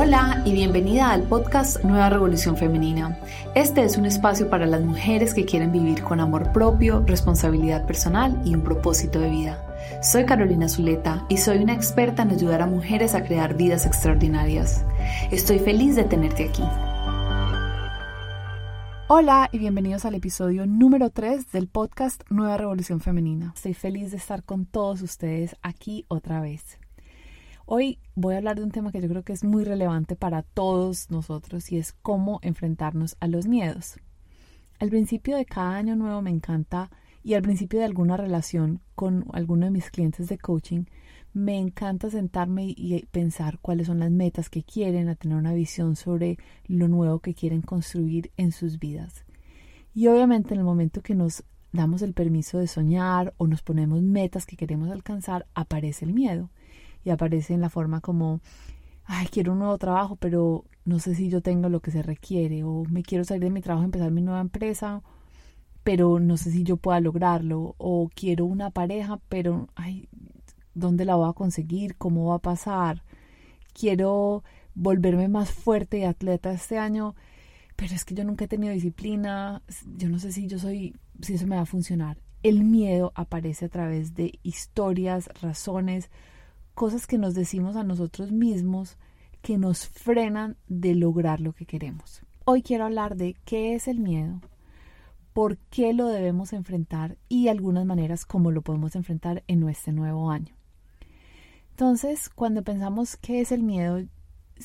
Hola 0.00 0.42
y 0.44 0.52
bienvenida 0.52 1.10
al 1.10 1.24
podcast 1.24 1.82
Nueva 1.82 2.08
Revolución 2.08 2.56
Femenina. 2.56 3.18
Este 3.56 3.82
es 3.82 3.98
un 3.98 4.06
espacio 4.06 4.48
para 4.48 4.64
las 4.64 4.80
mujeres 4.80 5.34
que 5.34 5.44
quieren 5.44 5.72
vivir 5.72 6.04
con 6.04 6.20
amor 6.20 6.52
propio, 6.52 7.02
responsabilidad 7.04 7.84
personal 7.84 8.40
y 8.44 8.54
un 8.54 8.62
propósito 8.62 9.18
de 9.18 9.28
vida. 9.28 10.00
Soy 10.00 10.24
Carolina 10.24 10.68
Zuleta 10.68 11.26
y 11.28 11.38
soy 11.38 11.58
una 11.58 11.74
experta 11.74 12.22
en 12.22 12.30
ayudar 12.30 12.62
a 12.62 12.66
mujeres 12.66 13.16
a 13.16 13.24
crear 13.24 13.56
vidas 13.56 13.86
extraordinarias. 13.86 14.84
Estoy 15.32 15.58
feliz 15.58 15.96
de 15.96 16.04
tenerte 16.04 16.48
aquí. 16.48 16.62
Hola 19.08 19.48
y 19.50 19.58
bienvenidos 19.58 20.04
al 20.04 20.14
episodio 20.14 20.64
número 20.64 21.10
3 21.10 21.50
del 21.50 21.66
podcast 21.66 22.22
Nueva 22.30 22.56
Revolución 22.56 23.00
Femenina. 23.00 23.52
Estoy 23.56 23.74
feliz 23.74 24.12
de 24.12 24.18
estar 24.18 24.44
con 24.44 24.64
todos 24.64 25.02
ustedes 25.02 25.56
aquí 25.60 26.04
otra 26.06 26.40
vez. 26.40 26.78
Hoy 27.70 27.98
voy 28.14 28.32
a 28.32 28.38
hablar 28.38 28.56
de 28.56 28.62
un 28.62 28.70
tema 28.70 28.92
que 28.92 29.02
yo 29.02 29.10
creo 29.10 29.24
que 29.24 29.34
es 29.34 29.44
muy 29.44 29.62
relevante 29.62 30.16
para 30.16 30.40
todos 30.40 31.10
nosotros 31.10 31.70
y 31.70 31.76
es 31.76 31.92
cómo 31.92 32.38
enfrentarnos 32.40 33.18
a 33.20 33.28
los 33.28 33.46
miedos. 33.46 33.98
Al 34.78 34.88
principio 34.88 35.36
de 35.36 35.44
cada 35.44 35.76
año 35.76 35.94
nuevo 35.94 36.22
me 36.22 36.30
encanta 36.30 36.90
y 37.22 37.34
al 37.34 37.42
principio 37.42 37.78
de 37.78 37.84
alguna 37.84 38.16
relación 38.16 38.80
con 38.94 39.26
alguno 39.34 39.66
de 39.66 39.70
mis 39.70 39.90
clientes 39.90 40.28
de 40.28 40.38
coaching, 40.38 40.84
me 41.34 41.58
encanta 41.58 42.08
sentarme 42.08 42.72
y 42.74 43.04
pensar 43.10 43.58
cuáles 43.60 43.88
son 43.88 43.98
las 43.98 44.10
metas 44.10 44.48
que 44.48 44.62
quieren, 44.62 45.10
a 45.10 45.14
tener 45.14 45.36
una 45.36 45.52
visión 45.52 45.94
sobre 45.94 46.38
lo 46.68 46.88
nuevo 46.88 47.18
que 47.18 47.34
quieren 47.34 47.60
construir 47.60 48.30
en 48.38 48.52
sus 48.52 48.78
vidas. 48.78 49.26
Y 49.92 50.06
obviamente 50.06 50.54
en 50.54 50.60
el 50.60 50.64
momento 50.64 51.02
que 51.02 51.14
nos 51.14 51.44
damos 51.70 52.00
el 52.00 52.14
permiso 52.14 52.60
de 52.60 52.66
soñar 52.66 53.34
o 53.36 53.46
nos 53.46 53.60
ponemos 53.60 54.00
metas 54.00 54.46
que 54.46 54.56
queremos 54.56 54.90
alcanzar, 54.90 55.46
aparece 55.54 56.06
el 56.06 56.14
miedo 56.14 56.48
y 57.08 57.10
aparece 57.10 57.54
en 57.54 57.60
la 57.62 57.70
forma 57.70 58.00
como, 58.00 58.40
ay, 59.04 59.26
quiero 59.28 59.52
un 59.52 59.60
nuevo 59.60 59.78
trabajo, 59.78 60.16
pero 60.16 60.64
no 60.84 61.00
sé 61.00 61.14
si 61.14 61.28
yo 61.30 61.40
tengo 61.40 61.68
lo 61.68 61.80
que 61.80 61.90
se 61.90 62.02
requiere, 62.02 62.62
o 62.64 62.84
me 62.84 63.02
quiero 63.02 63.24
salir 63.24 63.44
de 63.44 63.50
mi 63.50 63.60
trabajo 63.62 63.84
y 63.84 63.86
empezar 63.86 64.10
mi 64.10 64.22
nueva 64.22 64.40
empresa, 64.40 65.02
pero 65.82 66.20
no 66.20 66.36
sé 66.36 66.50
si 66.50 66.64
yo 66.64 66.76
pueda 66.76 67.00
lograrlo, 67.00 67.74
o 67.78 68.10
quiero 68.14 68.44
una 68.44 68.70
pareja, 68.70 69.18
pero, 69.28 69.68
ay, 69.74 70.08
¿dónde 70.74 71.04
la 71.04 71.16
voy 71.16 71.30
a 71.30 71.32
conseguir? 71.32 71.96
¿Cómo 71.96 72.26
va 72.26 72.36
a 72.36 72.40
pasar? 72.40 73.02
Quiero 73.72 74.44
volverme 74.74 75.28
más 75.28 75.50
fuerte 75.50 75.98
y 75.98 76.04
atleta 76.04 76.52
este 76.52 76.78
año, 76.78 77.14
pero 77.76 77.94
es 77.94 78.04
que 78.04 78.14
yo 78.14 78.24
nunca 78.24 78.44
he 78.44 78.48
tenido 78.48 78.74
disciplina, 78.74 79.62
yo 79.96 80.08
no 80.08 80.18
sé 80.18 80.32
si 80.32 80.46
yo 80.46 80.58
soy, 80.58 80.94
si 81.20 81.34
eso 81.34 81.46
me 81.46 81.56
va 81.56 81.62
a 81.62 81.66
funcionar. 81.66 82.18
El 82.42 82.64
miedo 82.64 83.12
aparece 83.14 83.64
a 83.64 83.68
través 83.68 84.14
de 84.14 84.38
historias, 84.42 85.28
razones, 85.40 86.10
cosas 86.78 87.08
que 87.08 87.18
nos 87.18 87.34
decimos 87.34 87.74
a 87.74 87.82
nosotros 87.82 88.30
mismos 88.30 88.98
que 89.42 89.58
nos 89.58 89.88
frenan 89.88 90.56
de 90.68 90.94
lograr 90.94 91.40
lo 91.40 91.52
que 91.52 91.66
queremos. 91.66 92.22
Hoy 92.44 92.62
quiero 92.62 92.84
hablar 92.84 93.16
de 93.16 93.34
qué 93.44 93.74
es 93.74 93.88
el 93.88 93.98
miedo, 93.98 94.40
por 95.32 95.58
qué 95.70 95.92
lo 95.92 96.06
debemos 96.06 96.52
enfrentar 96.52 97.18
y 97.28 97.48
algunas 97.48 97.84
maneras 97.84 98.24
cómo 98.24 98.52
lo 98.52 98.62
podemos 98.62 98.94
enfrentar 98.94 99.42
en 99.48 99.58
nuestro 99.58 99.92
nuevo 99.92 100.30
año. 100.30 100.54
Entonces, 101.70 102.28
cuando 102.28 102.62
pensamos 102.62 103.16
qué 103.16 103.40
es 103.40 103.50
el 103.50 103.64
miedo, 103.64 103.98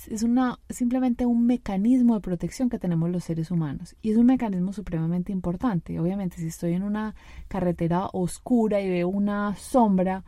es 0.08 0.22
una, 0.22 0.60
simplemente 0.70 1.26
un 1.26 1.48
mecanismo 1.48 2.14
de 2.14 2.22
protección 2.22 2.70
que 2.70 2.78
tenemos 2.78 3.10
los 3.10 3.24
seres 3.24 3.50
humanos 3.50 3.96
y 4.04 4.12
es 4.12 4.18
un 4.18 4.28
mecanismo 4.28 4.72
supremamente 4.72 5.32
importante. 5.32 6.00
Obviamente, 6.00 6.38
si 6.38 6.46
estoy 6.46 6.74
en 6.74 6.84
una 6.84 7.16
carretera 7.48 8.08
oscura 8.14 8.82
y 8.82 8.88
veo 8.88 9.08
una 9.08 9.56
sombra, 9.56 10.24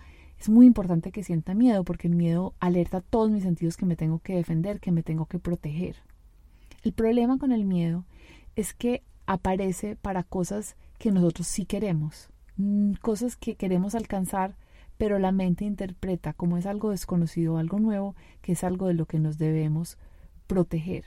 es 0.45 0.49
muy 0.49 0.67
importante 0.67 1.11
que 1.11 1.23
sienta 1.23 1.55
miedo 1.55 1.83
porque 1.83 2.07
el 2.07 2.13
miedo 2.13 2.53
alerta 2.59 2.97
a 2.97 3.01
todos 3.01 3.31
mis 3.31 3.41
sentidos 3.41 3.77
que 3.77 3.87
me 3.87 3.95
tengo 3.95 4.19
que 4.19 4.35
defender, 4.35 4.79
que 4.79 4.91
me 4.91 5.01
tengo 5.01 5.25
que 5.25 5.39
proteger. 5.39 5.95
El 6.83 6.93
problema 6.93 7.39
con 7.39 7.51
el 7.51 7.65
miedo 7.65 8.05
es 8.55 8.75
que 8.75 9.01
aparece 9.25 9.95
para 9.95 10.21
cosas 10.21 10.75
que 10.99 11.11
nosotros 11.11 11.47
sí 11.47 11.65
queremos, 11.65 12.29
mm, 12.57 12.93
cosas 13.01 13.35
que 13.37 13.55
queremos 13.55 13.95
alcanzar, 13.95 14.55
pero 14.99 15.17
la 15.17 15.31
mente 15.31 15.65
interpreta 15.65 16.33
como 16.33 16.57
es 16.57 16.67
algo 16.67 16.91
desconocido, 16.91 17.57
algo 17.57 17.79
nuevo, 17.79 18.15
que 18.43 18.51
es 18.51 18.63
algo 18.63 18.85
de 18.85 18.93
lo 18.93 19.07
que 19.07 19.17
nos 19.17 19.39
debemos 19.39 19.97
proteger. 20.45 21.05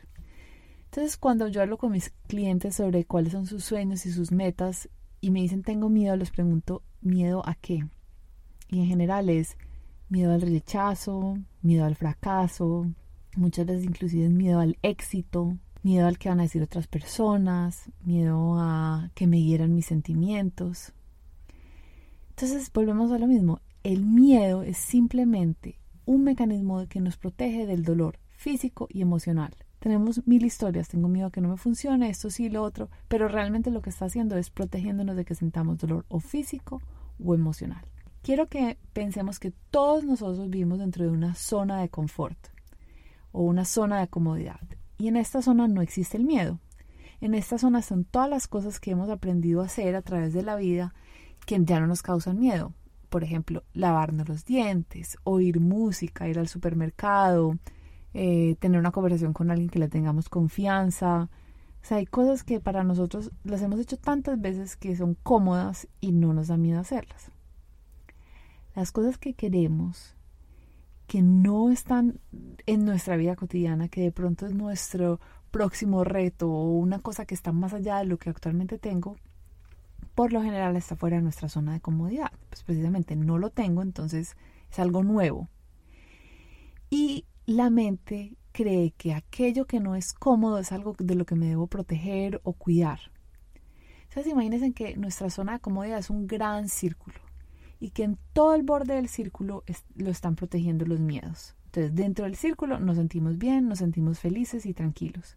Entonces, 0.87 1.17
cuando 1.17 1.47
yo 1.47 1.63
hablo 1.63 1.79
con 1.79 1.93
mis 1.93 2.11
clientes 2.27 2.75
sobre 2.75 3.05
cuáles 3.05 3.35
son 3.35 3.47
sus 3.47 3.63
sueños 3.63 4.05
y 4.05 4.11
sus 4.11 4.33
metas 4.33 4.89
y 5.21 5.31
me 5.31 5.43
dicen 5.43 5.63
tengo 5.63 5.89
miedo, 5.89 6.17
les 6.17 6.33
pregunto, 6.33 6.83
¿miedo 7.01 7.47
a 7.47 7.55
qué? 7.55 7.85
Y 8.69 8.81
en 8.81 8.87
general 8.87 9.31
es 9.31 9.57
miedo 10.09 10.33
al 10.33 10.43
rechazo, 10.43 11.39
miedo 11.63 11.85
al 11.85 11.97
fracaso, 11.97 12.87
muchas 13.37 13.67
veces 13.67 13.85
inclusive 13.85 14.29
miedo 14.29 14.61
al 14.61 14.77
éxito, 14.83 15.57
miedo 15.83 16.07
al 16.07 16.19
que 16.19 16.29
van 16.29 16.41
a 16.41 16.45
decir 16.45 16.63
otras 16.63 16.87
personas, 16.87 17.91
miedo 18.03 18.57
a 18.59 19.11
que 19.15 19.27
me 19.27 19.43
hieran 19.43 19.75
mis 19.75 19.87
sentimientos. 19.87 20.93
Entonces 22.31 22.71
volvemos 22.73 23.11
a 23.13 23.19
lo 23.19 23.27
mismo, 23.27 23.61
el 23.83 24.05
miedo 24.05 24.63
es 24.63 24.77
simplemente 24.77 25.79
un 26.05 26.25
mecanismo 26.25 26.87
que 26.89 27.01
nos 27.01 27.17
protege 27.17 27.67
del 27.67 27.85
dolor 27.85 28.19
físico 28.31 28.87
y 28.91 29.03
emocional. 29.03 29.55
Tenemos 29.79 30.27
mil 30.27 30.45
historias, 30.45 30.89
tengo 30.89 31.09
miedo 31.09 31.29
a 31.29 31.31
que 31.31 31.41
no 31.41 31.51
me 31.51 31.57
funcione, 31.57 32.11
esto 32.11 32.31
sí, 32.31 32.49
lo 32.49 32.63
otro, 32.63 32.91
pero 33.07 33.29
realmente 33.29 33.71
lo 33.71 33.81
que 33.81 33.91
está 33.91 34.07
haciendo 34.07 34.37
es 34.37 34.51
protegiéndonos 34.51 35.17
de 35.17 35.25
que 35.25 35.35
sentamos 35.35 35.79
dolor 35.79 36.05
o 36.09 36.19
físico 36.19 36.83
o 37.23 37.35
emocional 37.35 37.85
quiero 38.29 38.47
que 38.47 38.77
pensemos 38.93 39.39
que 39.39 39.55
todos 39.71 40.05
nosotros 40.05 40.51
vivimos 40.51 40.81
dentro 40.81 41.03
de 41.03 41.11
una 41.11 41.35
zona 41.35 41.81
de 41.81 41.89
confort 41.89 42.37
o 43.33 43.41
una 43.41 43.65
zona 43.65 44.01
de 44.01 44.09
comodidad. 44.09 44.61
Y 44.99 45.09
en 45.09 45.17
esta 45.17 45.41
zona 45.41 45.67
no 45.67 45.81
existe 45.81 46.19
el 46.19 46.25
miedo. 46.25 46.61
En 47.23 47.33
esta 47.33 47.57
zona 47.57 47.81
son 47.81 48.05
todas 48.05 48.29
las 48.29 48.47
cosas 48.47 48.81
que 48.81 48.91
hemos 48.91 49.09
aprendido 49.09 49.63
a 49.63 49.65
hacer 49.65 49.97
a 49.97 50.03
través 50.03 50.35
de 50.35 50.43
la 50.43 50.57
vida 50.57 50.93
que 51.47 51.59
ya 51.65 51.81
no 51.81 51.87
nos 51.87 52.03
causan 52.03 52.39
miedo. 52.39 52.75
Por 53.09 53.25
ejemplo, 53.25 53.65
lavarnos 53.73 54.29
los 54.29 54.45
dientes, 54.45 55.17
oír 55.25 55.59
música, 55.59 56.29
ir 56.29 56.39
al 56.39 56.49
supermercado, 56.49 57.57
eh, 58.13 58.57
tener 58.61 58.79
una 58.79 58.93
conversación 58.93 59.33
con 59.33 59.51
alguien 59.51 59.71
que 59.71 59.79
le 59.79 59.89
tengamos 59.89 60.29
confianza. 60.29 61.31
O 61.83 61.87
sea, 61.87 61.97
hay 61.97 62.05
cosas 62.05 62.45
que 62.45 62.61
para 62.61 62.85
nosotros 62.85 63.33
las 63.43 63.63
hemos 63.63 63.81
hecho 63.81 63.97
tantas 63.97 64.39
veces 64.39 64.77
que 64.77 64.95
son 64.97 65.15
cómodas 65.15 65.89
y 66.03 66.13
no 66.13 66.35
nos 66.35 66.49
da 66.49 66.59
miedo 66.59 66.79
hacerlas 66.79 67.33
las 68.79 68.93
cosas 68.93 69.19
que 69.19 69.35
queremos, 69.35 70.15
que 71.09 71.21
no 71.21 71.71
están 71.71 72.21
en 72.67 72.85
nuestra 72.85 73.17
vida 73.17 73.35
cotidiana, 73.35 73.89
que 73.89 74.03
de 74.03 74.13
pronto 74.13 74.47
es 74.47 74.55
nuestro 74.55 75.21
próximo 75.51 76.05
reto 76.05 76.49
o 76.49 76.77
una 76.77 77.01
cosa 77.01 77.27
que 77.27 77.35
está 77.35 77.51
más 77.51 77.73
allá 77.73 77.99
de 77.99 78.05
lo 78.05 78.19
que 78.19 78.31
actualmente 78.31 78.79
tengo, 78.79 79.17
por 80.15 80.33
lo 80.33 80.43
general 80.43 80.77
está 80.77 80.95
fuera 80.95 81.17
de 81.17 81.23
nuestra 81.23 81.49
zona 81.49 81.73
de 81.73 81.81
comodidad. 81.81 82.31
Pues 82.51 82.63
precisamente 82.63 83.17
no 83.17 83.39
lo 83.39 83.51
tengo, 83.51 83.83
entonces 83.83 84.37
es 84.71 84.79
algo 84.79 85.03
nuevo. 85.03 85.49
Y 86.89 87.25
la 87.47 87.71
mente 87.71 88.37
cree 88.53 88.93
que 88.93 89.13
aquello 89.13 89.67
que 89.67 89.81
no 89.81 89.97
es 89.97 90.13
cómodo 90.13 90.59
es 90.59 90.71
algo 90.71 90.95
de 90.99 91.15
lo 91.17 91.25
que 91.25 91.35
me 91.35 91.47
debo 91.47 91.67
proteger 91.67 92.41
o 92.45 92.53
cuidar. 92.53 93.01
Entonces 94.05 94.33
imagínense 94.33 94.73
que 94.73 94.97
nuestra 94.97 95.31
zona 95.31 95.55
de 95.55 95.61
comodidad 95.61 95.99
es 95.99 96.11
un 96.11 96.27
gran 96.27 96.69
círculo 96.69 97.28
y 97.81 97.91
que 97.91 98.05
en 98.05 98.19
todo 98.33 98.55
el 98.55 98.63
borde 98.63 98.95
del 98.95 99.09
círculo 99.09 99.65
lo 99.97 100.11
están 100.11 100.37
protegiendo 100.37 100.85
los 100.85 101.01
miedos. 101.01 101.55
Entonces, 101.67 101.95
dentro 101.95 102.25
del 102.25 102.37
círculo 102.37 102.81
nos 102.81 102.97
sentimos 102.97 103.39
bien, 103.39 103.69
nos 103.69 103.79
sentimos 103.79 104.19
felices 104.19 104.67
y 104.67 104.75
tranquilos. 104.75 105.37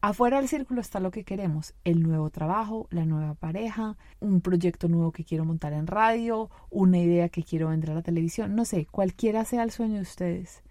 Afuera 0.00 0.36
del 0.36 0.48
círculo 0.48 0.80
está 0.80 1.00
lo 1.00 1.10
que 1.10 1.24
queremos, 1.24 1.74
el 1.84 2.02
nuevo 2.02 2.30
trabajo, 2.30 2.86
la 2.90 3.06
nueva 3.06 3.34
pareja, 3.34 3.96
un 4.20 4.40
proyecto 4.40 4.88
nuevo 4.88 5.10
que 5.10 5.24
quiero 5.24 5.44
montar 5.44 5.72
en 5.72 5.86
radio, 5.86 6.50
una 6.70 6.98
idea 6.98 7.28
que 7.28 7.42
quiero 7.42 7.68
vender 7.68 7.90
a 7.90 7.94
la 7.94 8.02
televisión, 8.02 8.54
no 8.54 8.64
sé, 8.64 8.86
cualquiera 8.86 9.44
sea 9.44 9.62
el 9.62 9.70
sueño 9.70 9.94
de 9.94 10.02
ustedes, 10.02 10.62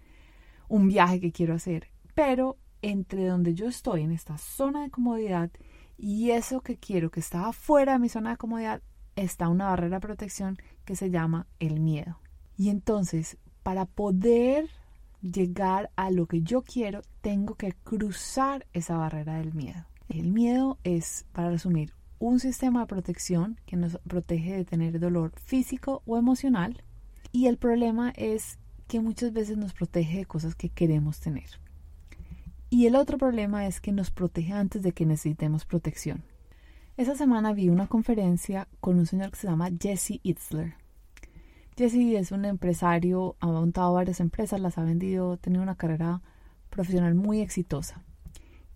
un 0.70 0.88
viaje 0.88 1.20
que 1.20 1.32
quiero 1.32 1.56
hacer, 1.56 1.88
pero 2.14 2.58
entre 2.82 3.26
donde 3.26 3.56
yo 3.56 3.68
estoy, 3.68 4.04
en 4.04 4.12
esta 4.12 4.38
zona 4.38 4.84
de 4.84 4.92
comodidad, 4.92 5.50
y 5.98 6.32
eso 6.32 6.62
que 6.62 6.78
quiero 6.78 7.10
que 7.10 7.20
está 7.20 7.48
afuera 7.48 7.94
de 7.94 8.00
mi 8.00 8.10
zona 8.10 8.32
de 8.32 8.38
comodidad, 8.38 8.82
está 9.16 9.50
una 9.50 9.68
barrera 9.68 9.98
de 9.98 10.08
protección 10.08 10.58
que 10.86 10.96
se 10.96 11.10
llama 11.10 11.48
el 11.60 11.80
miedo. 11.80 12.20
Y 12.58 12.70
entonces, 12.70 13.38
para 13.64 13.86
poder 13.86 14.70
llegar 15.22 15.90
a 15.96 16.12
lo 16.12 16.28
que 16.28 16.42
yo 16.42 16.62
quiero, 16.62 17.02
tengo 17.22 17.56
que 17.56 17.74
cruzar 17.74 18.66
esa 18.74 18.98
barrera 18.98 19.38
del 19.38 19.54
miedo. 19.54 19.86
El 20.08 20.32
miedo 20.32 20.78
es, 20.84 21.26
para 21.32 21.50
resumir, 21.50 21.94
un 22.20 22.40
sistema 22.40 22.82
de 22.82 22.88
protección 22.88 23.60
que 23.66 23.76
nos 23.76 23.98
protege 24.08 24.56
de 24.56 24.66
tener 24.66 25.00
dolor 25.00 25.32
físico 25.40 26.02
o 26.06 26.18
emocional. 26.18 26.84
Y 27.32 27.48
el 27.48 27.58
problema 27.58 28.12
es 28.16 28.58
que 28.88 29.00
muchas 29.00 29.34
veces 29.34 29.58
nos 29.58 29.74
protege 29.74 30.20
de 30.20 30.26
cosas 30.26 30.56
que 30.56 30.70
queremos 30.70 31.20
tener. 31.20 31.50
Y 32.70 32.88
el 32.88 32.96
otro 32.96 33.18
problema 33.18 33.68
es 33.68 33.82
que 33.82 33.92
nos 33.92 34.12
protege 34.12 34.54
antes 34.54 34.82
de 34.82 34.92
que 34.92 35.06
necesitemos 35.06 35.66
protección. 35.66 36.24
Esa 36.98 37.14
semana 37.14 37.52
vi 37.52 37.68
una 37.68 37.88
conferencia 37.88 38.70
con 38.80 38.98
un 38.98 39.06
señor 39.06 39.30
que 39.30 39.36
se 39.36 39.48
llama 39.48 39.70
Jesse 39.78 40.22
Itzler. 40.24 40.76
Jesse 41.76 42.16
es 42.16 42.32
un 42.32 42.46
empresario, 42.46 43.36
ha 43.42 43.48
montado 43.48 43.92
varias 43.92 44.22
empresas, 44.22 44.62
las 44.62 44.78
ha 44.78 44.84
vendido, 44.86 45.34
ha 45.34 45.38
tenido 45.38 45.62
una 45.62 45.76
carrera 45.76 46.22
profesional 46.70 47.14
muy 47.14 47.42
exitosa. 47.42 48.02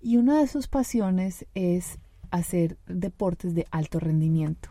Y 0.02 0.18
una 0.18 0.38
de 0.38 0.48
sus 0.48 0.68
pasiones 0.68 1.46
es 1.54 1.98
hacer 2.30 2.78
deportes 2.88 3.56
de 3.56 3.68
alto 3.72 4.02
rendimiento. 4.02 4.68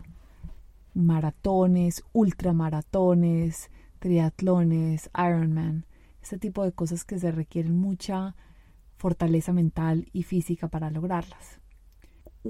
Maratones, 0.92 2.04
ultramaratones, 2.12 3.70
triatlones, 3.98 5.08
Ironman, 5.16 5.86
este 6.22 6.36
tipo 6.36 6.64
de 6.64 6.72
cosas 6.72 7.06
que 7.06 7.18
se 7.18 7.32
requieren 7.32 7.80
mucha 7.80 8.36
fortaleza 8.98 9.54
mental 9.54 10.06
y 10.12 10.24
física 10.24 10.68
para 10.68 10.90
lograrlas. 10.90 11.57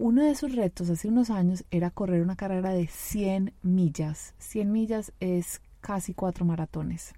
Uno 0.01 0.23
de 0.23 0.37
sus 0.37 0.55
retos 0.55 0.91
hace 0.91 1.09
unos 1.09 1.29
años 1.29 1.65
era 1.73 1.91
correr 1.91 2.23
una 2.23 2.37
carrera 2.37 2.71
de 2.71 2.87
100 2.87 3.53
millas. 3.63 4.33
100 4.39 4.71
millas 4.71 5.13
es 5.19 5.61
casi 5.81 6.15
cuatro 6.15 6.45
maratones. 6.45 7.15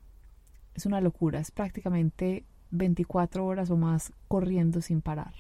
Es 0.75 0.87
una 0.87 1.03
locura, 1.03 1.41
es 1.41 1.51
prácticamente 1.51 2.47
24 2.71 3.45
horas 3.45 3.71
o 3.71 3.77
más 3.77 4.15
corriendo 4.29 4.81
sin 4.81 5.03
parar. 5.03 5.35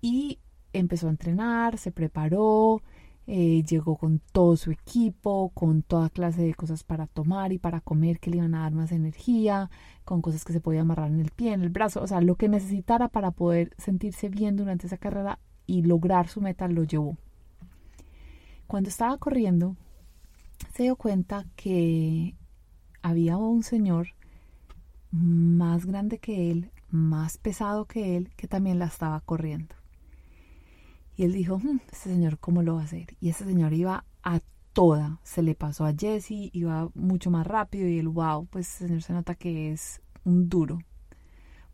Y 0.00 0.40
empezó 0.72 1.06
a 1.06 1.10
entrenar, 1.10 1.78
se 1.78 1.92
preparó, 1.92 2.82
eh, 3.28 3.62
llegó 3.62 3.96
con 3.96 4.20
todo 4.32 4.56
su 4.56 4.72
equipo, 4.72 5.52
con 5.54 5.82
toda 5.82 6.10
clase 6.10 6.42
de 6.42 6.54
cosas 6.54 6.82
para 6.82 7.06
tomar 7.06 7.52
y 7.52 7.58
para 7.58 7.80
comer 7.80 8.18
que 8.18 8.30
le 8.30 8.38
iban 8.38 8.56
a 8.56 8.62
dar 8.62 8.72
más 8.72 8.90
energía, 8.90 9.70
con 10.04 10.22
cosas 10.22 10.44
que 10.44 10.52
se 10.52 10.60
podía 10.60 10.80
amarrar 10.80 11.12
en 11.12 11.20
el 11.20 11.30
pie, 11.30 11.52
en 11.52 11.62
el 11.62 11.68
brazo, 11.68 12.02
o 12.02 12.06
sea, 12.08 12.20
lo 12.20 12.34
que 12.34 12.48
necesitara 12.48 13.06
para 13.06 13.30
poder 13.30 13.72
sentirse 13.78 14.28
bien 14.28 14.56
durante 14.56 14.88
esa 14.88 14.98
carrera 14.98 15.38
y 15.66 15.82
lograr 15.82 16.28
su 16.28 16.40
meta 16.40 16.68
lo 16.68 16.84
llevó. 16.84 17.16
Cuando 18.66 18.88
estaba 18.88 19.16
corriendo, 19.18 19.76
se 20.74 20.84
dio 20.84 20.96
cuenta 20.96 21.46
que 21.56 22.34
había 23.02 23.36
un 23.36 23.62
señor 23.62 24.08
más 25.10 25.86
grande 25.86 26.18
que 26.18 26.50
él, 26.50 26.70
más 26.90 27.38
pesado 27.38 27.84
que 27.86 28.16
él, 28.16 28.30
que 28.36 28.48
también 28.48 28.78
la 28.78 28.86
estaba 28.86 29.20
corriendo. 29.20 29.74
Y 31.16 31.24
él 31.24 31.32
dijo, 31.32 31.58
hmm, 31.58 31.80
este 31.92 32.10
señor, 32.10 32.38
¿cómo 32.38 32.62
lo 32.62 32.74
va 32.74 32.82
a 32.82 32.84
hacer? 32.84 33.16
Y 33.20 33.28
ese 33.28 33.44
señor 33.44 33.72
iba 33.72 34.04
a 34.22 34.40
toda. 34.72 35.20
Se 35.22 35.42
le 35.42 35.54
pasó 35.54 35.84
a 35.84 35.94
Jesse, 35.96 36.50
iba 36.52 36.88
mucho 36.94 37.30
más 37.30 37.46
rápido 37.46 37.88
y 37.88 37.98
él, 37.98 38.08
wow, 38.08 38.46
pues 38.46 38.68
ese 38.68 38.86
señor 38.86 39.02
se 39.02 39.12
nota 39.12 39.34
que 39.34 39.72
es 39.72 40.00
un 40.24 40.48
duro. 40.48 40.80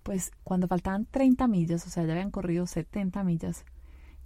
Pues 0.02 0.32
cuando 0.44 0.68
faltaban 0.68 1.06
30 1.06 1.46
millas, 1.48 1.86
o 1.86 1.90
sea, 1.90 2.04
ya 2.04 2.12
habían 2.12 2.30
corrido 2.30 2.66
70 2.66 3.24
millas, 3.24 3.64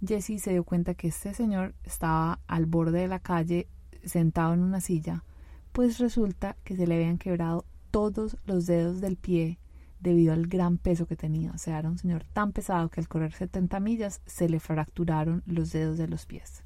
Jesse 0.05 0.39
se 0.39 0.51
dio 0.51 0.63
cuenta 0.63 0.93
que 0.93 1.07
este 1.07 1.33
señor 1.33 1.75
estaba 1.83 2.39
al 2.47 2.65
borde 2.65 2.99
de 2.99 3.07
la 3.07 3.19
calle 3.19 3.67
sentado 4.03 4.53
en 4.53 4.61
una 4.61 4.81
silla, 4.81 5.23
pues 5.71 5.97
resulta 5.99 6.55
que 6.63 6.75
se 6.75 6.87
le 6.87 6.95
habían 6.95 7.17
quebrado 7.17 7.65
todos 7.91 8.37
los 8.45 8.65
dedos 8.65 9.01
del 9.01 9.17
pie 9.17 9.59
debido 9.99 10.33
al 10.33 10.47
gran 10.47 10.77
peso 10.77 11.07
que 11.07 11.15
tenía. 11.15 11.51
O 11.51 11.57
sea, 11.57 11.79
era 11.79 11.89
un 11.89 11.97
señor 11.97 12.23
tan 12.33 12.51
pesado 12.51 12.89
que 12.89 13.01
al 13.01 13.07
correr 13.07 13.33
70 13.33 13.79
millas 13.79 14.21
se 14.25 14.47
le 14.49 14.59
fracturaron 14.59 15.43
los 15.45 15.71
dedos 15.71 15.97
de 15.97 16.07
los 16.07 16.25
pies. 16.25 16.63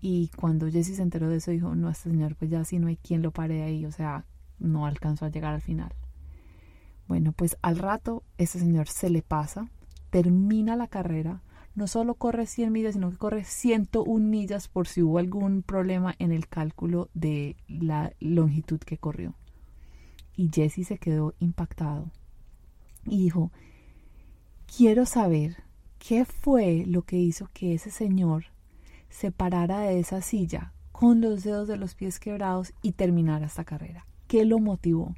Y 0.00 0.30
cuando 0.36 0.70
Jesse 0.70 0.96
se 0.96 1.02
enteró 1.02 1.28
de 1.28 1.36
eso, 1.36 1.50
dijo, 1.50 1.74
no, 1.74 1.88
este 1.88 2.10
señor, 2.10 2.36
pues 2.36 2.50
ya 2.50 2.64
si 2.64 2.78
no 2.78 2.88
hay 2.88 2.96
quien 2.96 3.22
lo 3.22 3.30
pare 3.30 3.62
ahí, 3.62 3.86
o 3.86 3.92
sea, 3.92 4.26
no 4.58 4.86
alcanzó 4.86 5.24
a 5.24 5.30
llegar 5.30 5.54
al 5.54 5.62
final. 5.62 5.94
Bueno, 7.06 7.32
pues 7.32 7.56
al 7.62 7.78
rato 7.78 8.22
ese 8.38 8.58
señor 8.58 8.88
se 8.88 9.10
le 9.10 9.22
pasa, 9.22 9.68
termina 10.10 10.76
la 10.76 10.88
carrera, 10.88 11.42
no 11.74 11.86
solo 11.88 12.14
corre 12.14 12.46
100 12.46 12.72
millas, 12.72 12.94
sino 12.94 13.10
que 13.10 13.16
corre 13.16 13.44
101 13.44 14.26
millas 14.26 14.68
por 14.68 14.86
si 14.86 15.02
hubo 15.02 15.18
algún 15.18 15.62
problema 15.62 16.14
en 16.18 16.32
el 16.32 16.48
cálculo 16.48 17.08
de 17.14 17.56
la 17.66 18.12
longitud 18.20 18.78
que 18.78 18.98
corrió. 18.98 19.34
Y 20.36 20.50
Jesse 20.52 20.86
se 20.86 20.98
quedó 20.98 21.34
impactado 21.38 22.10
y 23.06 23.18
dijo, 23.18 23.50
quiero 24.76 25.06
saber 25.06 25.64
qué 25.98 26.24
fue 26.24 26.84
lo 26.86 27.02
que 27.02 27.16
hizo 27.16 27.50
que 27.52 27.74
ese 27.74 27.90
señor 27.90 28.46
se 29.08 29.30
parara 29.30 29.80
de 29.80 30.00
esa 30.00 30.22
silla 30.22 30.72
con 30.92 31.20
los 31.20 31.44
dedos 31.44 31.68
de 31.68 31.76
los 31.76 31.94
pies 31.94 32.20
quebrados 32.20 32.72
y 32.82 32.92
terminara 32.92 33.46
esta 33.46 33.64
carrera. 33.64 34.06
¿Qué 34.28 34.44
lo 34.44 34.58
motivó? 34.58 35.14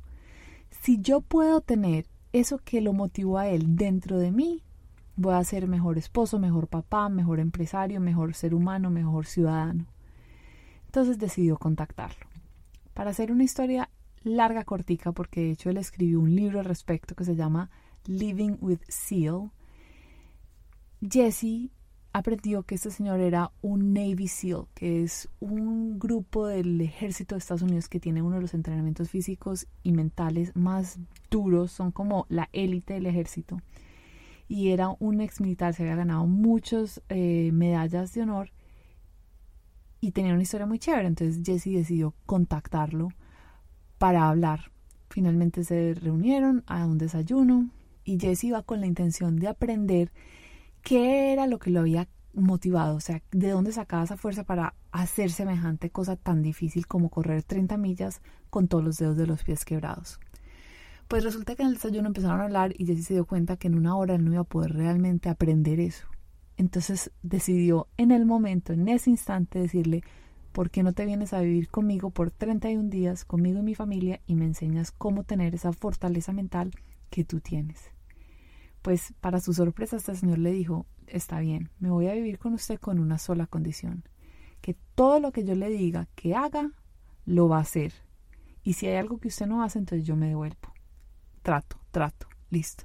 Si 0.83 1.01
yo 1.01 1.21
puedo 1.21 1.61
tener 1.61 2.07
eso 2.33 2.59
que 2.59 2.81
lo 2.81 2.93
motivó 2.93 3.39
a 3.39 3.49
él 3.49 3.77
dentro 3.77 4.19
de 4.19 4.33
mí, 4.33 4.63
voy 5.17 5.35
a 5.35 5.45
ser 5.45 5.67
mejor 5.67 5.99
esposo, 5.99 6.39
mejor 6.39 6.69
papá, 6.69 7.09
mejor 7.09 7.41
empresario, 7.41 8.01
mejor 8.01 8.35
ser 8.35 8.55
humano, 8.55 8.91
mejor 8.91 9.27
ciudadano. 9.27 9.87
Entonces 10.87 11.19
decidió 11.19 11.59
contactarlo. 11.59 12.27
Para 12.95 13.11
hacer 13.11 13.33
una 13.33 13.45
historia 13.45 13.91
larga, 14.23 14.65
cortica, 14.65 15.13
porque 15.13 15.41
de 15.41 15.51
hecho 15.53 15.71
él 15.71 15.77
escribió 15.77 16.21
un 16.21 16.35
libro 16.35 16.59
al 16.59 16.65
respecto 16.65 17.15
que 17.15 17.25
se 17.25 17.37
llama 17.37 17.71
Living 18.07 18.57
with 18.61 18.81
Seal. 18.89 19.51
Jesse 21.01 21.71
aprendió 22.13 22.63
que 22.63 22.77
este 22.77 22.91
señor 22.91 23.21
era 23.21 23.53
un 23.61 23.93
Navy 23.93 24.27
SEAL, 24.27 24.69
que 24.75 25.03
es 25.03 25.29
un 25.39 25.99
grupo 25.99 26.47
del 26.47 26.81
ejército 26.81 27.35
de 27.35 27.41
Estados 27.41 27.61
Unidos 27.61 27.89
que 27.89 28.01
tiene 28.01 28.23
uno 28.23 28.37
de 28.37 28.43
los 28.43 28.55
entrenamientos 28.55 29.11
físicos 29.11 29.67
y 29.83 29.93
mentales 29.93 30.57
más 30.57 30.99
duros, 31.31 31.73
son 31.73 31.93
como 31.93 32.25
la 32.31 32.49
élite 32.53 32.95
del 32.95 33.07
ejército. 33.07 33.61
Y 34.49 34.71
era 34.71 34.91
un 35.01 35.21
ex 35.21 35.41
militar, 35.41 35.75
se 35.75 35.83
había 35.83 35.97
ganado 35.97 36.27
muchas 36.27 37.03
eh, 37.09 37.51
medallas 37.53 38.13
de 38.15 38.23
honor 38.23 38.51
y 40.01 40.13
tenía 40.13 40.33
una 40.33 40.43
historia 40.43 40.67
muy 40.67 40.79
chévere. 40.79 41.09
Entonces 41.09 41.43
Jesse 41.45 41.73
decidió 41.77 42.15
contactarlo 42.27 43.09
para 43.99 44.29
hablar. 44.29 44.71
Finalmente 45.11 45.65
se 45.65 45.95
reunieron 45.95 46.63
a 46.67 46.87
un 46.87 46.99
desayuno 46.99 47.71
y 48.05 48.19
Jesse 48.19 48.45
iba 48.45 48.63
con 48.63 48.81
la 48.81 48.87
intención 48.87 49.37
de 49.37 49.49
aprender 49.49 50.13
qué 50.83 51.33
era 51.33 51.47
lo 51.47 51.59
que 51.59 51.71
lo 51.71 51.81
había 51.81 52.09
motivado, 52.37 52.97
o 52.97 53.01
sea, 53.01 53.23
de 53.33 53.51
dónde 53.51 53.73
sacaba 53.73 54.05
esa 54.05 54.17
fuerza 54.17 54.45
para 54.45 54.75
hacer 54.93 55.31
semejante 55.31 55.91
cosa 55.91 56.17
tan 56.17 56.43
difícil 56.43 56.87
como 56.87 57.09
correr 57.09 57.43
30 57.43 57.77
millas 57.79 58.21
con 58.51 58.69
todos 58.69 58.85
los 58.85 58.99
dedos 58.99 59.17
de 59.17 59.27
los 59.27 59.43
pies 59.43 59.65
quebrados. 59.65 60.21
Pues 61.09 61.23
resulta 61.23 61.55
que 61.55 61.63
en 61.63 61.69
el 61.69 61.75
desayuno 61.75 62.09
empezaron 62.09 62.41
a 62.41 62.45
hablar 62.45 62.75
y 62.77 62.85
Jesse 62.85 63.07
se 63.07 63.15
dio 63.15 63.27
cuenta 63.27 63.57
que 63.57 63.69
en 63.69 63.77
una 63.77 63.97
hora 63.97 64.17
él 64.17 64.25
no 64.25 64.33
iba 64.33 64.41
a 64.41 64.45
poder 64.45 64.73
realmente 64.73 65.29
aprender 65.29 65.79
eso. 65.79 66.09
Entonces 66.57 67.13
decidió 67.23 67.87
en 67.97 68.11
el 68.11 68.27
momento, 68.27 68.73
en 68.73 68.89
ese 68.89 69.11
instante, 69.11 69.61
decirle, 69.61 70.03
¿por 70.51 70.71
qué 70.71 70.83
no 70.83 70.95
te 70.95 71.07
vienes 71.07 71.33
a 71.33 71.41
vivir 71.41 71.69
conmigo 71.69 72.11
por 72.11 72.33
31 72.33 72.91
días, 72.91 73.25
conmigo 73.25 73.61
y 73.61 73.63
mi 73.63 73.75
familia, 73.77 74.21
y 74.27 74.35
me 74.35 74.47
enseñas 74.47 74.91
cómo 74.91 75.23
tener 75.23 75.55
esa 75.55 75.73
fortaleza 75.73 76.33
mental 76.33 76.73
que 77.09 77.25
tú 77.25 77.41
tienes? 77.41 77.93
Pues 78.83 79.15
para 79.21 79.41
su 79.41 79.53
sorpresa 79.53 79.99
este 79.99 80.17
señor 80.17 80.39
le 80.39 80.51
dijo, 80.51 80.87
está 81.07 81.39
bien, 81.39 81.71
me 81.79 81.91
voy 81.91 82.09
a 82.09 82.15
vivir 82.15 82.39
con 82.39 82.53
usted 82.53 82.81
con 82.81 82.99
una 82.99 83.19
sola 83.19 83.47
condición, 83.47 84.03
que 84.61 84.77
todo 84.97 85.21
lo 85.21 85.31
que 85.31 85.45
yo 85.45 85.55
le 85.55 85.69
diga 85.69 86.09
que 86.17 86.35
haga, 86.35 86.73
lo 87.27 87.49
va 87.49 87.59
a 87.59 87.63
hacer. 87.63 87.93
Y 88.65 88.73
si 88.73 88.87
hay 88.87 88.97
algo 88.97 89.19
que 89.19 89.29
usted 89.29 89.47
no 89.47 89.63
hace, 89.63 89.79
entonces 89.79 90.05
yo 90.05 90.17
me 90.17 90.27
devuelvo. 90.27 90.76
Trato, 91.47 91.77
trato, 91.93 92.27
listo. 92.51 92.83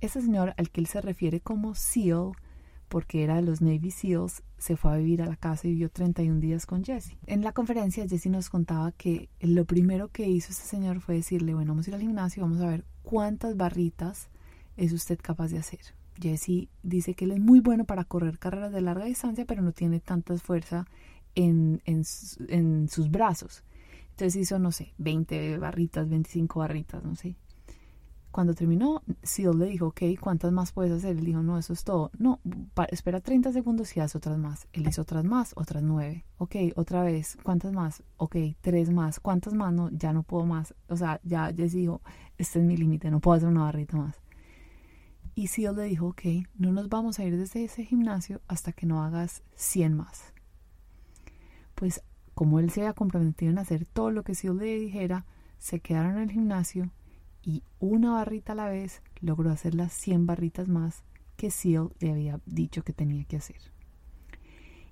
Ese 0.00 0.20
señor 0.20 0.52
al 0.56 0.68
que 0.68 0.80
él 0.80 0.88
se 0.88 1.00
refiere 1.00 1.40
como 1.40 1.76
SEAL 1.76 2.32
porque 2.88 3.22
era 3.22 3.36
de 3.36 3.42
los 3.42 3.60
Navy 3.60 3.92
SEALs, 3.92 4.42
se 4.58 4.76
fue 4.76 4.92
a 4.92 4.96
vivir 4.96 5.22
a 5.22 5.26
la 5.26 5.36
casa 5.36 5.68
y 5.68 5.70
vivió 5.70 5.88
31 5.88 6.40
días 6.40 6.66
con 6.66 6.84
Jesse. 6.84 7.16
En 7.24 7.44
la 7.44 7.52
conferencia 7.52 8.04
Jesse 8.08 8.26
nos 8.26 8.50
contaba 8.50 8.90
que 8.90 9.28
lo 9.38 9.64
primero 9.64 10.08
que 10.08 10.28
hizo 10.28 10.50
este 10.50 10.64
señor 10.64 11.00
fue 11.00 11.14
decirle, 11.14 11.54
bueno, 11.54 11.70
vamos 11.70 11.86
a 11.86 11.90
ir 11.90 11.94
al 11.94 12.00
gimnasio, 12.00 12.42
vamos 12.42 12.60
a 12.62 12.66
ver 12.66 12.84
cuántas 13.04 13.56
barritas 13.56 14.28
es 14.76 14.92
usted 14.92 15.20
capaz 15.22 15.52
de 15.52 15.58
hacer. 15.58 15.78
Jesse 16.20 16.66
dice 16.82 17.14
que 17.14 17.26
él 17.26 17.30
es 17.30 17.38
muy 17.38 17.60
bueno 17.60 17.84
para 17.84 18.02
correr 18.02 18.40
carreras 18.40 18.72
de 18.72 18.80
larga 18.80 19.04
distancia, 19.04 19.44
pero 19.44 19.62
no 19.62 19.70
tiene 19.70 20.00
tanta 20.00 20.36
fuerza 20.38 20.88
en, 21.36 21.80
en, 21.84 22.02
en 22.48 22.88
sus 22.88 23.08
brazos. 23.08 23.62
Entonces 24.16 24.36
hizo, 24.36 24.58
no 24.58 24.72
sé, 24.72 24.94
20 24.96 25.58
barritas, 25.58 26.08
25 26.08 26.60
barritas, 26.60 27.04
no 27.04 27.14
sé. 27.16 27.36
Cuando 28.30 28.54
terminó, 28.54 29.02
Seal 29.22 29.58
le 29.58 29.66
dijo, 29.66 29.88
ok, 29.88 30.00
¿cuántas 30.18 30.52
más 30.52 30.72
puedes 30.72 30.90
hacer? 30.90 31.18
Él 31.18 31.24
dijo, 31.26 31.42
no, 31.42 31.58
eso 31.58 31.74
es 31.74 31.84
todo. 31.84 32.10
No, 32.16 32.40
espera 32.90 33.20
30 33.20 33.52
segundos 33.52 33.94
y 33.94 34.00
haz 34.00 34.16
otras 34.16 34.38
más. 34.38 34.68
Él 34.72 34.88
hizo 34.88 35.02
otras 35.02 35.22
más, 35.24 35.52
otras 35.54 35.82
nueve. 35.82 36.24
Ok, 36.38 36.56
otra 36.76 37.02
vez, 37.02 37.36
¿cuántas 37.42 37.74
más? 37.74 38.02
Ok, 38.16 38.36
tres 38.62 38.90
más. 38.90 39.20
¿Cuántas 39.20 39.52
más? 39.52 39.74
No, 39.74 39.90
ya 39.90 40.14
no 40.14 40.22
puedo 40.22 40.46
más. 40.46 40.74
O 40.88 40.96
sea, 40.96 41.20
ya 41.22 41.52
Jess 41.54 41.72
dijo, 41.72 42.00
este 42.38 42.60
es 42.60 42.64
mi 42.64 42.78
límite, 42.78 43.10
no 43.10 43.20
puedo 43.20 43.36
hacer 43.36 43.50
una 43.50 43.64
barrita 43.64 43.98
más. 43.98 44.18
Y 45.34 45.48
Seal 45.48 45.76
le 45.76 45.82
dijo, 45.82 46.06
ok, 46.06 46.22
no 46.54 46.72
nos 46.72 46.88
vamos 46.88 47.18
a 47.18 47.24
ir 47.24 47.36
desde 47.36 47.64
ese 47.64 47.84
gimnasio 47.84 48.40
hasta 48.48 48.72
que 48.72 48.86
no 48.86 49.02
hagas 49.04 49.42
100 49.56 49.94
más. 49.94 50.32
Pues 51.74 52.02
como 52.36 52.60
él 52.60 52.70
se 52.70 52.82
había 52.82 52.92
comprometido 52.92 53.50
en 53.50 53.56
hacer 53.56 53.86
todo 53.86 54.10
lo 54.10 54.22
que 54.22 54.34
Seal 54.34 54.58
le 54.58 54.78
dijera, 54.78 55.24
se 55.58 55.80
quedaron 55.80 56.18
en 56.18 56.24
el 56.24 56.30
gimnasio 56.30 56.90
y 57.42 57.62
una 57.80 58.12
barrita 58.12 58.52
a 58.52 58.56
la 58.56 58.68
vez 58.68 59.00
logró 59.22 59.50
hacer 59.50 59.74
las 59.74 59.94
100 59.94 60.26
barritas 60.26 60.68
más 60.68 61.02
que 61.38 61.50
Seal 61.50 61.88
le 61.98 62.12
había 62.12 62.38
dicho 62.44 62.84
que 62.84 62.92
tenía 62.92 63.24
que 63.24 63.38
hacer. 63.38 63.56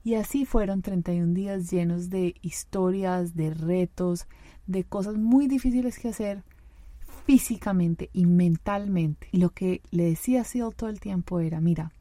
Y 0.02 0.14
así 0.14 0.46
fueron 0.46 0.80
31 0.80 1.34
días 1.34 1.70
llenos 1.70 2.08
de 2.08 2.34
historias, 2.40 3.36
de 3.36 3.52
retos, 3.52 4.26
de 4.66 4.84
cosas 4.84 5.16
muy 5.16 5.46
difíciles 5.46 5.98
que 5.98 6.08
hacer, 6.08 6.44
físicamente 7.26 8.08
y 8.14 8.24
mentalmente. 8.24 9.28
Y 9.32 9.36
lo 9.36 9.50
que 9.50 9.82
le 9.90 10.04
decía 10.04 10.44
Seal 10.44 10.74
todo 10.74 10.88
el 10.88 10.98
tiempo 10.98 11.40
era, 11.40 11.60
mira, 11.60 11.92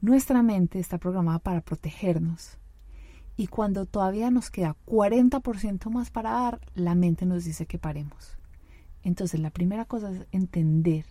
nuestra 0.00 0.42
mente 0.42 0.78
está 0.78 0.96
programada 0.96 1.38
para 1.38 1.60
protegernos. 1.60 2.59
Y 3.40 3.46
cuando 3.46 3.86
todavía 3.86 4.30
nos 4.30 4.50
queda 4.50 4.76
40% 4.84 5.88
más 5.88 6.10
para 6.10 6.32
dar, 6.32 6.60
la 6.74 6.94
mente 6.94 7.24
nos 7.24 7.42
dice 7.42 7.64
que 7.64 7.78
paremos. 7.78 8.36
Entonces 9.02 9.40
la 9.40 9.48
primera 9.48 9.86
cosa 9.86 10.10
es 10.10 10.26
entender 10.30 11.06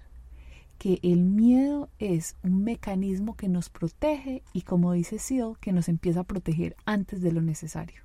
que 0.77 1.00
el 1.01 1.24
miedo 1.24 1.89
es 1.98 2.36
un 2.43 2.63
mecanismo 2.63 3.36
que 3.36 3.50
nos 3.50 3.71
protege 3.71 4.43
y 4.53 4.62
como 4.62 4.93
dice 4.93 5.17
Seal, 5.17 5.57
que 5.59 5.71
nos 5.71 5.89
empieza 5.89 6.19
a 6.19 6.24
proteger 6.24 6.75
antes 6.86 7.24
de 7.24 7.31
lo 7.31 7.41
necesario. 7.41 8.03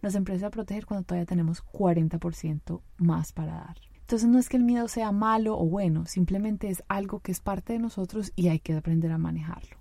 Nos 0.00 0.14
empieza 0.14 0.46
a 0.46 0.50
proteger 0.50 0.86
cuando 0.86 1.04
todavía 1.04 1.26
tenemos 1.26 1.62
40% 1.62 2.80
más 2.96 3.32
para 3.32 3.52
dar. 3.52 3.76
Entonces 4.00 4.30
no 4.30 4.38
es 4.38 4.48
que 4.48 4.56
el 4.56 4.64
miedo 4.64 4.88
sea 4.88 5.12
malo 5.12 5.58
o 5.58 5.66
bueno, 5.66 6.06
simplemente 6.06 6.70
es 6.70 6.82
algo 6.88 7.20
que 7.20 7.32
es 7.32 7.40
parte 7.40 7.74
de 7.74 7.80
nosotros 7.80 8.32
y 8.34 8.48
hay 8.48 8.60
que 8.60 8.72
aprender 8.72 9.12
a 9.12 9.18
manejarlo. 9.18 9.76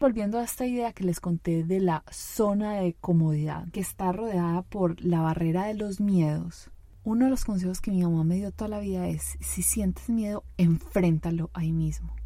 Volviendo 0.00 0.38
a 0.38 0.44
esta 0.44 0.64
idea 0.64 0.94
que 0.94 1.04
les 1.04 1.20
conté 1.20 1.62
de 1.62 1.78
la 1.78 2.04
zona 2.10 2.72
de 2.76 2.94
comodidad, 2.94 3.68
que 3.68 3.80
está 3.80 4.12
rodeada 4.12 4.62
por 4.62 4.98
la 5.04 5.20
barrera 5.20 5.66
de 5.66 5.74
los 5.74 6.00
miedos, 6.00 6.70
uno 7.04 7.26
de 7.26 7.30
los 7.30 7.44
consejos 7.44 7.82
que 7.82 7.90
mi 7.90 8.02
mamá 8.02 8.24
me 8.24 8.36
dio 8.36 8.50
toda 8.50 8.68
la 8.68 8.80
vida 8.80 9.08
es, 9.08 9.36
si 9.40 9.60
sientes 9.60 10.08
miedo, 10.08 10.42
enfréntalo 10.56 11.50
ahí 11.52 11.70
mismo. 11.70 12.16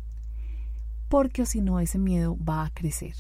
Porque 1.09 1.43
o 1.43 1.47
si 1.47 1.63
no, 1.63 1.81
ese 1.81 1.99
miedo 1.99 2.39
va 2.39 2.65
a 2.65 2.71
crecer. 2.71 3.17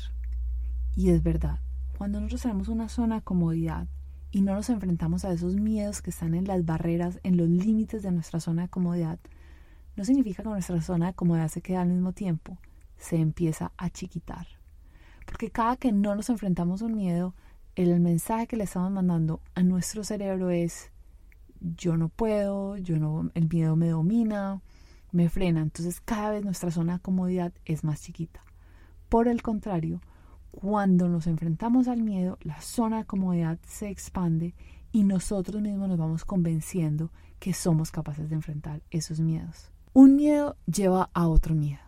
Y 0.94 1.10
es 1.10 1.24
verdad, 1.24 1.58
cuando 1.98 2.20
nosotros 2.20 2.42
tenemos 2.42 2.68
una 2.68 2.88
zona 2.88 3.16
de 3.16 3.22
comodidad 3.22 3.88
y 4.30 4.42
no 4.42 4.54
nos 4.54 4.70
enfrentamos 4.70 5.24
a 5.24 5.32
esos 5.32 5.56
miedos 5.56 6.00
que 6.00 6.10
están 6.10 6.32
en 6.36 6.44
las 6.44 6.64
barreras, 6.64 7.18
en 7.24 7.36
los 7.36 7.48
límites 7.48 8.04
de 8.04 8.12
nuestra 8.12 8.38
zona 8.38 8.62
de 8.62 8.68
comodidad, 8.68 9.18
no 9.96 10.04
significa 10.04 10.44
que 10.44 10.48
nuestra 10.48 10.80
zona 10.80 11.08
de 11.08 11.14
comodidad 11.14 11.48
se 11.48 11.60
quede 11.60 11.78
al 11.78 11.88
mismo 11.88 12.12
tiempo, 12.12 12.56
se 12.96 13.16
empieza 13.16 13.72
a 13.76 13.90
chiquitar. 13.90 14.46
Porque 15.26 15.50
cada 15.50 15.76
que 15.76 15.92
no 15.92 16.14
nos 16.14 16.28
enfrentamos 16.30 16.82
a 16.82 16.86
un 16.86 16.96
miedo, 16.96 17.34
el 17.74 17.98
mensaje 18.00 18.46
que 18.46 18.56
le 18.56 18.64
estamos 18.64 18.90
mandando 18.90 19.40
a 19.54 19.62
nuestro 19.62 20.04
cerebro 20.04 20.50
es 20.50 20.90
yo 21.60 21.96
no 21.96 22.08
puedo, 22.08 22.76
yo 22.76 22.98
no, 22.98 23.30
el 23.34 23.48
miedo 23.48 23.74
me 23.74 23.88
domina, 23.88 24.60
me 25.12 25.28
frena. 25.28 25.62
Entonces 25.62 26.00
cada 26.00 26.30
vez 26.30 26.44
nuestra 26.44 26.70
zona 26.70 26.94
de 26.94 27.00
comodidad 27.00 27.52
es 27.64 27.84
más 27.84 28.02
chiquita. 28.02 28.44
Por 29.08 29.28
el 29.28 29.42
contrario, 29.42 30.00
cuando 30.50 31.08
nos 31.08 31.26
enfrentamos 31.26 31.88
al 31.88 32.02
miedo, 32.02 32.38
la 32.42 32.60
zona 32.60 32.98
de 32.98 33.04
comodidad 33.04 33.58
se 33.66 33.88
expande 33.88 34.54
y 34.92 35.02
nosotros 35.02 35.60
mismos 35.60 35.88
nos 35.88 35.98
vamos 35.98 36.24
convenciendo 36.24 37.10
que 37.38 37.52
somos 37.52 37.90
capaces 37.90 38.28
de 38.28 38.36
enfrentar 38.36 38.82
esos 38.90 39.20
miedos. 39.20 39.70
Un 39.92 40.16
miedo 40.16 40.56
lleva 40.66 41.10
a 41.12 41.28
otro 41.28 41.54
miedo. 41.54 41.83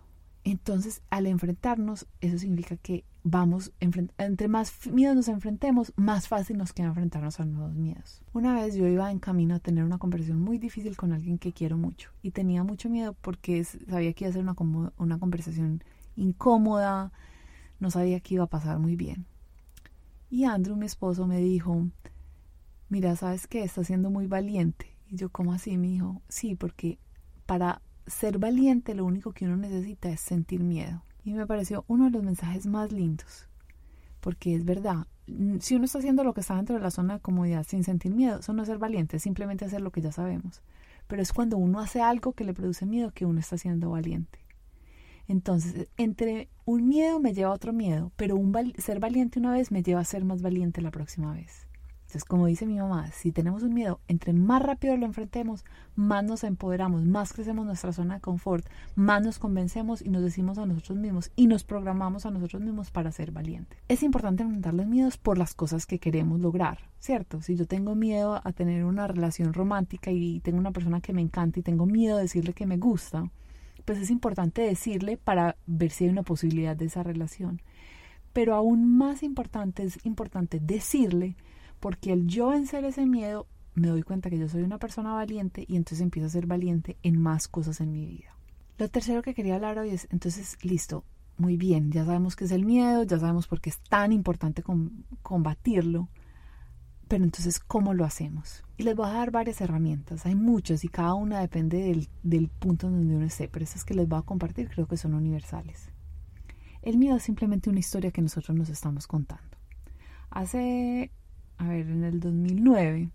Entonces, 0.46 1.02
al 1.10 1.26
enfrentarnos, 1.26 2.06
eso 2.20 2.38
significa 2.38 2.76
que 2.76 3.04
vamos, 3.24 3.72
entre 3.80 4.46
más 4.46 4.86
miedos 4.86 5.16
nos 5.16 5.26
enfrentemos, 5.26 5.92
más 5.96 6.28
fácil 6.28 6.56
nos 6.56 6.72
queda 6.72 6.86
enfrentarnos 6.86 7.40
a 7.40 7.44
nuevos 7.44 7.74
miedos. 7.74 8.22
Una 8.32 8.54
vez 8.54 8.76
yo 8.76 8.86
iba 8.86 9.10
en 9.10 9.18
camino 9.18 9.56
a 9.56 9.58
tener 9.58 9.82
una 9.82 9.98
conversación 9.98 10.40
muy 10.40 10.58
difícil 10.58 10.96
con 10.96 11.12
alguien 11.12 11.38
que 11.38 11.52
quiero 11.52 11.76
mucho 11.76 12.12
y 12.22 12.30
tenía 12.30 12.62
mucho 12.62 12.88
miedo 12.88 13.16
porque 13.22 13.64
sabía 13.64 14.12
que 14.12 14.22
iba 14.22 14.30
a 14.30 14.34
ser 14.34 14.42
una, 14.42 14.54
una 14.98 15.18
conversación 15.18 15.82
incómoda, 16.14 17.10
no 17.80 17.90
sabía 17.90 18.20
que 18.20 18.34
iba 18.34 18.44
a 18.44 18.46
pasar 18.48 18.78
muy 18.78 18.94
bien. 18.94 19.26
Y 20.30 20.44
Andrew, 20.44 20.76
mi 20.76 20.86
esposo, 20.86 21.26
me 21.26 21.40
dijo, 21.40 21.88
mira, 22.88 23.16
¿sabes 23.16 23.48
qué? 23.48 23.64
Estás 23.64 23.88
siendo 23.88 24.10
muy 24.10 24.28
valiente. 24.28 24.96
Y 25.08 25.16
yo, 25.16 25.28
¿cómo 25.28 25.52
así? 25.52 25.76
Me 25.76 25.88
dijo, 25.88 26.22
sí, 26.28 26.54
porque 26.54 27.00
para 27.46 27.82
ser 28.06 28.38
valiente 28.38 28.94
lo 28.94 29.04
único 29.04 29.32
que 29.32 29.46
uno 29.46 29.56
necesita 29.56 30.10
es 30.10 30.20
sentir 30.20 30.62
miedo. 30.62 31.02
Y 31.24 31.32
me 31.34 31.46
pareció 31.46 31.84
uno 31.88 32.04
de 32.04 32.10
los 32.10 32.22
mensajes 32.22 32.66
más 32.66 32.92
lindos, 32.92 33.48
porque 34.20 34.54
es 34.54 34.64
verdad, 34.64 35.06
si 35.60 35.74
uno 35.74 35.84
está 35.84 35.98
haciendo 35.98 36.22
lo 36.22 36.34
que 36.34 36.40
está 36.40 36.56
dentro 36.56 36.76
de 36.76 36.82
la 36.82 36.90
zona 36.90 37.14
de 37.14 37.20
comodidad 37.20 37.66
sin 37.66 37.82
sentir 37.82 38.14
miedo, 38.14 38.40
eso 38.40 38.52
no 38.52 38.62
es 38.62 38.68
ser 38.68 38.78
valiente, 38.78 39.16
es 39.16 39.22
simplemente 39.22 39.64
hacer 39.64 39.80
lo 39.80 39.90
que 39.90 40.00
ya 40.00 40.12
sabemos. 40.12 40.62
Pero 41.08 41.22
es 41.22 41.32
cuando 41.32 41.56
uno 41.56 41.80
hace 41.80 42.00
algo 42.00 42.32
que 42.32 42.44
le 42.44 42.54
produce 42.54 42.86
miedo 42.86 43.10
que 43.12 43.26
uno 43.26 43.40
está 43.40 43.58
siendo 43.58 43.90
valiente. 43.90 44.38
Entonces, 45.28 45.88
entre 45.96 46.48
un 46.64 46.86
miedo 46.88 47.18
me 47.18 47.34
lleva 47.34 47.50
a 47.50 47.54
otro 47.54 47.72
miedo, 47.72 48.12
pero 48.16 48.36
un 48.36 48.54
ser 48.78 49.00
valiente 49.00 49.40
una 49.40 49.52
vez 49.52 49.72
me 49.72 49.82
lleva 49.82 50.00
a 50.00 50.04
ser 50.04 50.24
más 50.24 50.42
valiente 50.42 50.80
la 50.80 50.92
próxima 50.92 51.32
vez. 51.32 51.65
Entonces, 52.06 52.24
como 52.24 52.46
dice 52.46 52.66
mi 52.66 52.78
mamá, 52.78 53.10
si 53.10 53.32
tenemos 53.32 53.64
un 53.64 53.74
miedo, 53.74 53.98
entre 54.06 54.32
más 54.32 54.62
rápido 54.62 54.96
lo 54.96 55.06
enfrentemos, 55.06 55.64
más 55.96 56.22
nos 56.22 56.44
empoderamos, 56.44 57.04
más 57.04 57.32
crecemos 57.32 57.66
nuestra 57.66 57.92
zona 57.92 58.14
de 58.14 58.20
confort, 58.20 58.64
más 58.94 59.20
nos 59.24 59.40
convencemos 59.40 60.02
y 60.02 60.10
nos 60.10 60.22
decimos 60.22 60.56
a 60.58 60.66
nosotros 60.66 60.98
mismos 60.98 61.32
y 61.34 61.48
nos 61.48 61.64
programamos 61.64 62.24
a 62.24 62.30
nosotros 62.30 62.62
mismos 62.62 62.92
para 62.92 63.10
ser 63.10 63.32
valientes. 63.32 63.76
Es 63.88 64.04
importante 64.04 64.44
enfrentar 64.44 64.72
los 64.72 64.86
miedos 64.86 65.18
por 65.18 65.36
las 65.36 65.54
cosas 65.54 65.84
que 65.84 65.98
queremos 65.98 66.38
lograr, 66.38 66.78
¿cierto? 67.00 67.42
Si 67.42 67.56
yo 67.56 67.66
tengo 67.66 67.96
miedo 67.96 68.40
a 68.42 68.52
tener 68.52 68.84
una 68.84 69.08
relación 69.08 69.52
romántica 69.52 70.12
y 70.12 70.38
tengo 70.40 70.58
una 70.58 70.70
persona 70.70 71.00
que 71.00 71.12
me 71.12 71.22
encanta 71.22 71.58
y 71.58 71.64
tengo 71.64 71.86
miedo 71.86 72.18
de 72.18 72.22
decirle 72.22 72.52
que 72.52 72.66
me 72.66 72.76
gusta, 72.76 73.28
pues 73.84 73.98
es 73.98 74.10
importante 74.10 74.62
decirle 74.62 75.16
para 75.16 75.56
ver 75.66 75.90
si 75.90 76.04
hay 76.04 76.10
una 76.10 76.22
posibilidad 76.22 76.76
de 76.76 76.84
esa 76.84 77.02
relación. 77.02 77.60
Pero 78.32 78.54
aún 78.54 78.96
más 78.96 79.24
importante 79.24 79.82
es 79.82 79.98
importante 80.06 80.60
decirle 80.60 81.34
porque 81.80 82.12
el 82.12 82.26
yo 82.26 82.48
vencer 82.48 82.84
ese 82.84 83.06
miedo 83.06 83.46
me 83.74 83.88
doy 83.88 84.02
cuenta 84.02 84.30
que 84.30 84.38
yo 84.38 84.48
soy 84.48 84.62
una 84.62 84.78
persona 84.78 85.12
valiente 85.12 85.64
y 85.68 85.76
entonces 85.76 86.00
empiezo 86.00 86.26
a 86.26 86.30
ser 86.30 86.46
valiente 86.46 86.96
en 87.02 87.20
más 87.20 87.46
cosas 87.46 87.80
en 87.80 87.92
mi 87.92 88.06
vida. 88.06 88.34
Lo 88.78 88.88
tercero 88.88 89.22
que 89.22 89.34
quería 89.34 89.54
hablar 89.54 89.78
hoy 89.78 89.90
es, 89.90 90.08
entonces, 90.10 90.58
listo, 90.62 91.04
muy 91.38 91.56
bien, 91.56 91.92
ya 91.92 92.04
sabemos 92.04 92.36
qué 92.36 92.44
es 92.44 92.52
el 92.52 92.64
miedo, 92.64 93.02
ya 93.04 93.18
sabemos 93.18 93.46
por 93.46 93.60
qué 93.60 93.70
es 93.70 93.78
tan 93.80 94.12
importante 94.12 94.62
combatirlo, 95.22 96.08
pero 97.08 97.24
entonces, 97.24 97.60
¿cómo 97.60 97.94
lo 97.94 98.04
hacemos? 98.04 98.64
Y 98.78 98.82
les 98.82 98.96
voy 98.96 99.06
a 99.08 99.12
dar 99.12 99.30
varias 99.30 99.60
herramientas, 99.60 100.26
hay 100.26 100.34
muchas 100.34 100.84
y 100.84 100.88
cada 100.88 101.14
una 101.14 101.40
depende 101.40 101.82
del, 101.82 102.08
del 102.22 102.48
punto 102.48 102.90
donde 102.90 103.14
uno 103.14 103.26
esté, 103.26 103.48
pero 103.48 103.64
esas 103.64 103.84
que 103.84 103.94
les 103.94 104.08
voy 104.08 104.18
a 104.18 104.22
compartir 104.22 104.68
creo 104.68 104.86
que 104.86 104.96
son 104.96 105.14
universales. 105.14 105.90
El 106.82 106.98
miedo 106.98 107.16
es 107.16 107.22
simplemente 107.22 107.68
una 107.68 107.80
historia 107.80 108.10
que 108.10 108.22
nosotros 108.22 108.56
nos 108.56 108.68
estamos 108.70 109.06
contando. 109.06 109.56
Hace 110.30 111.10
a 111.58 111.68
ver, 111.68 111.88
en 111.88 112.04
el 112.04 112.20
2009, 112.20 113.10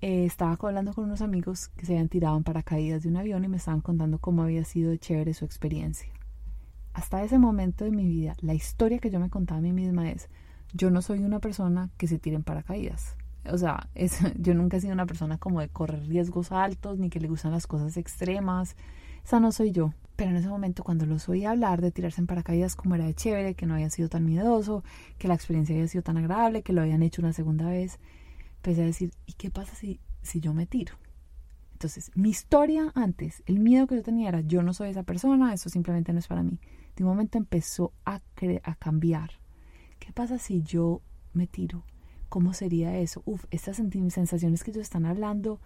eh, 0.00 0.24
estaba 0.24 0.56
hablando 0.60 0.94
con 0.94 1.04
unos 1.04 1.22
amigos 1.22 1.68
que 1.68 1.84
se 1.84 1.92
habían 1.92 2.08
tirado 2.08 2.36
en 2.36 2.44
paracaídas 2.44 3.02
de 3.02 3.08
un 3.08 3.16
avión 3.16 3.44
y 3.44 3.48
me 3.48 3.56
estaban 3.56 3.80
contando 3.80 4.18
cómo 4.18 4.42
había 4.42 4.64
sido 4.64 4.94
chévere 4.96 5.34
su 5.34 5.44
experiencia. 5.44 6.08
Hasta 6.94 7.22
ese 7.22 7.38
momento 7.38 7.84
de 7.84 7.90
mi 7.90 8.06
vida, 8.06 8.34
la 8.40 8.54
historia 8.54 8.98
que 8.98 9.10
yo 9.10 9.20
me 9.20 9.30
contaba 9.30 9.58
a 9.58 9.62
mí 9.62 9.72
misma 9.72 10.10
es, 10.10 10.28
yo 10.72 10.90
no 10.90 11.02
soy 11.02 11.20
una 11.20 11.40
persona 11.40 11.90
que 11.96 12.06
se 12.06 12.18
tire 12.18 12.36
en 12.36 12.44
paracaídas. 12.44 13.16
O 13.50 13.58
sea, 13.58 13.88
es, 13.94 14.18
yo 14.36 14.54
nunca 14.54 14.76
he 14.76 14.80
sido 14.80 14.92
una 14.92 15.06
persona 15.06 15.38
como 15.38 15.60
de 15.60 15.68
correr 15.68 16.06
riesgos 16.06 16.52
altos, 16.52 16.98
ni 16.98 17.10
que 17.10 17.20
le 17.20 17.28
gustan 17.28 17.52
las 17.52 17.66
cosas 17.66 17.96
extremas. 17.96 18.76
Esa 19.24 19.40
no 19.40 19.52
soy 19.52 19.72
yo. 19.72 19.92
Pero 20.18 20.32
en 20.32 20.36
ese 20.36 20.48
momento 20.48 20.82
cuando 20.82 21.06
los 21.06 21.28
oí 21.28 21.44
hablar 21.44 21.80
de 21.80 21.92
tirarse 21.92 22.20
en 22.20 22.26
paracaídas 22.26 22.74
como 22.74 22.96
era 22.96 23.04
de 23.04 23.14
chévere, 23.14 23.54
que 23.54 23.66
no 23.66 23.74
había 23.74 23.88
sido 23.88 24.08
tan 24.08 24.26
miedoso, 24.26 24.82
que 25.16 25.28
la 25.28 25.34
experiencia 25.34 25.76
había 25.76 25.86
sido 25.86 26.02
tan 26.02 26.16
agradable, 26.16 26.64
que 26.64 26.72
lo 26.72 26.80
habían 26.80 27.04
hecho 27.04 27.22
una 27.22 27.32
segunda 27.32 27.68
vez, 27.68 28.00
empecé 28.56 28.82
a 28.82 28.86
decir, 28.86 29.12
¿y 29.26 29.34
qué 29.34 29.52
pasa 29.52 29.76
si, 29.76 30.00
si 30.22 30.40
yo 30.40 30.54
me 30.54 30.66
tiro? 30.66 30.96
Entonces, 31.74 32.10
mi 32.16 32.30
historia 32.30 32.90
antes, 32.96 33.44
el 33.46 33.60
miedo 33.60 33.86
que 33.86 33.94
yo 33.94 34.02
tenía 34.02 34.30
era, 34.30 34.40
yo 34.40 34.64
no 34.64 34.72
soy 34.72 34.90
esa 34.90 35.04
persona, 35.04 35.54
eso 35.54 35.68
simplemente 35.68 36.12
no 36.12 36.18
es 36.18 36.26
para 36.26 36.42
mí. 36.42 36.58
De 36.96 37.04
un 37.04 37.10
momento 37.10 37.38
empezó 37.38 37.92
a, 38.04 38.20
a 38.64 38.74
cambiar. 38.74 39.30
¿Qué 40.00 40.12
pasa 40.12 40.40
si 40.40 40.62
yo 40.62 41.00
me 41.32 41.46
tiro? 41.46 41.84
¿Cómo 42.28 42.54
sería 42.54 42.98
eso? 42.98 43.22
Uf, 43.24 43.44
estas 43.52 43.76
sensaciones 43.76 44.64
que 44.64 44.72
ellos 44.72 44.82
están 44.82 45.06
hablando 45.06 45.60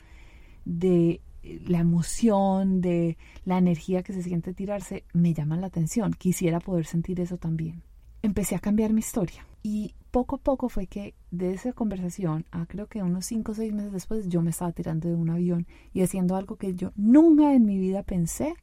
de 0.67 1.23
la 1.43 1.79
emoción, 1.79 2.81
de 2.81 3.17
la 3.45 3.59
energía 3.59 4.03
que 4.03 4.13
se 4.13 4.23
siente 4.23 4.55
tirarse, 4.55 5.05
me 5.13 5.35
llaman 5.35 5.61
la 5.61 5.67
atención. 5.69 6.13
Quisiera 6.13 6.61
poder 6.61 6.87
sentir 6.87 7.21
eso 7.21 7.37
también. 7.37 7.83
Empecé 8.23 8.55
a 8.55 8.61
cambiar 8.61 8.93
mi 8.93 9.01
historia 9.01 9.47
y 9.63 9.95
poco 10.11 10.37
a 10.37 10.39
poco 10.39 10.69
fue 10.69 10.87
que 10.87 11.15
de 11.31 11.53
esa 11.53 11.73
conversación, 11.73 12.45
creo 12.69 12.87
que 12.87 13.03
unos 13.03 13.27
5 13.27 13.53
o 13.53 13.55
6 13.55 13.73
meses 13.73 13.93
después, 13.93 14.29
yo 14.29 14.43
me 14.43 14.51
estaba 14.51 14.73
tirando 14.73 15.09
de 15.09 15.15
un 15.15 15.31
avión 15.31 15.67
y 15.93 16.03
haciendo 16.03 16.37
algo 16.37 16.57
que 16.57 16.75
yo 16.75 16.93
nunca 16.97 17.55
en 17.55 17.65
mi 17.65 17.79
vida 17.79 18.03
pensé 18.03 18.55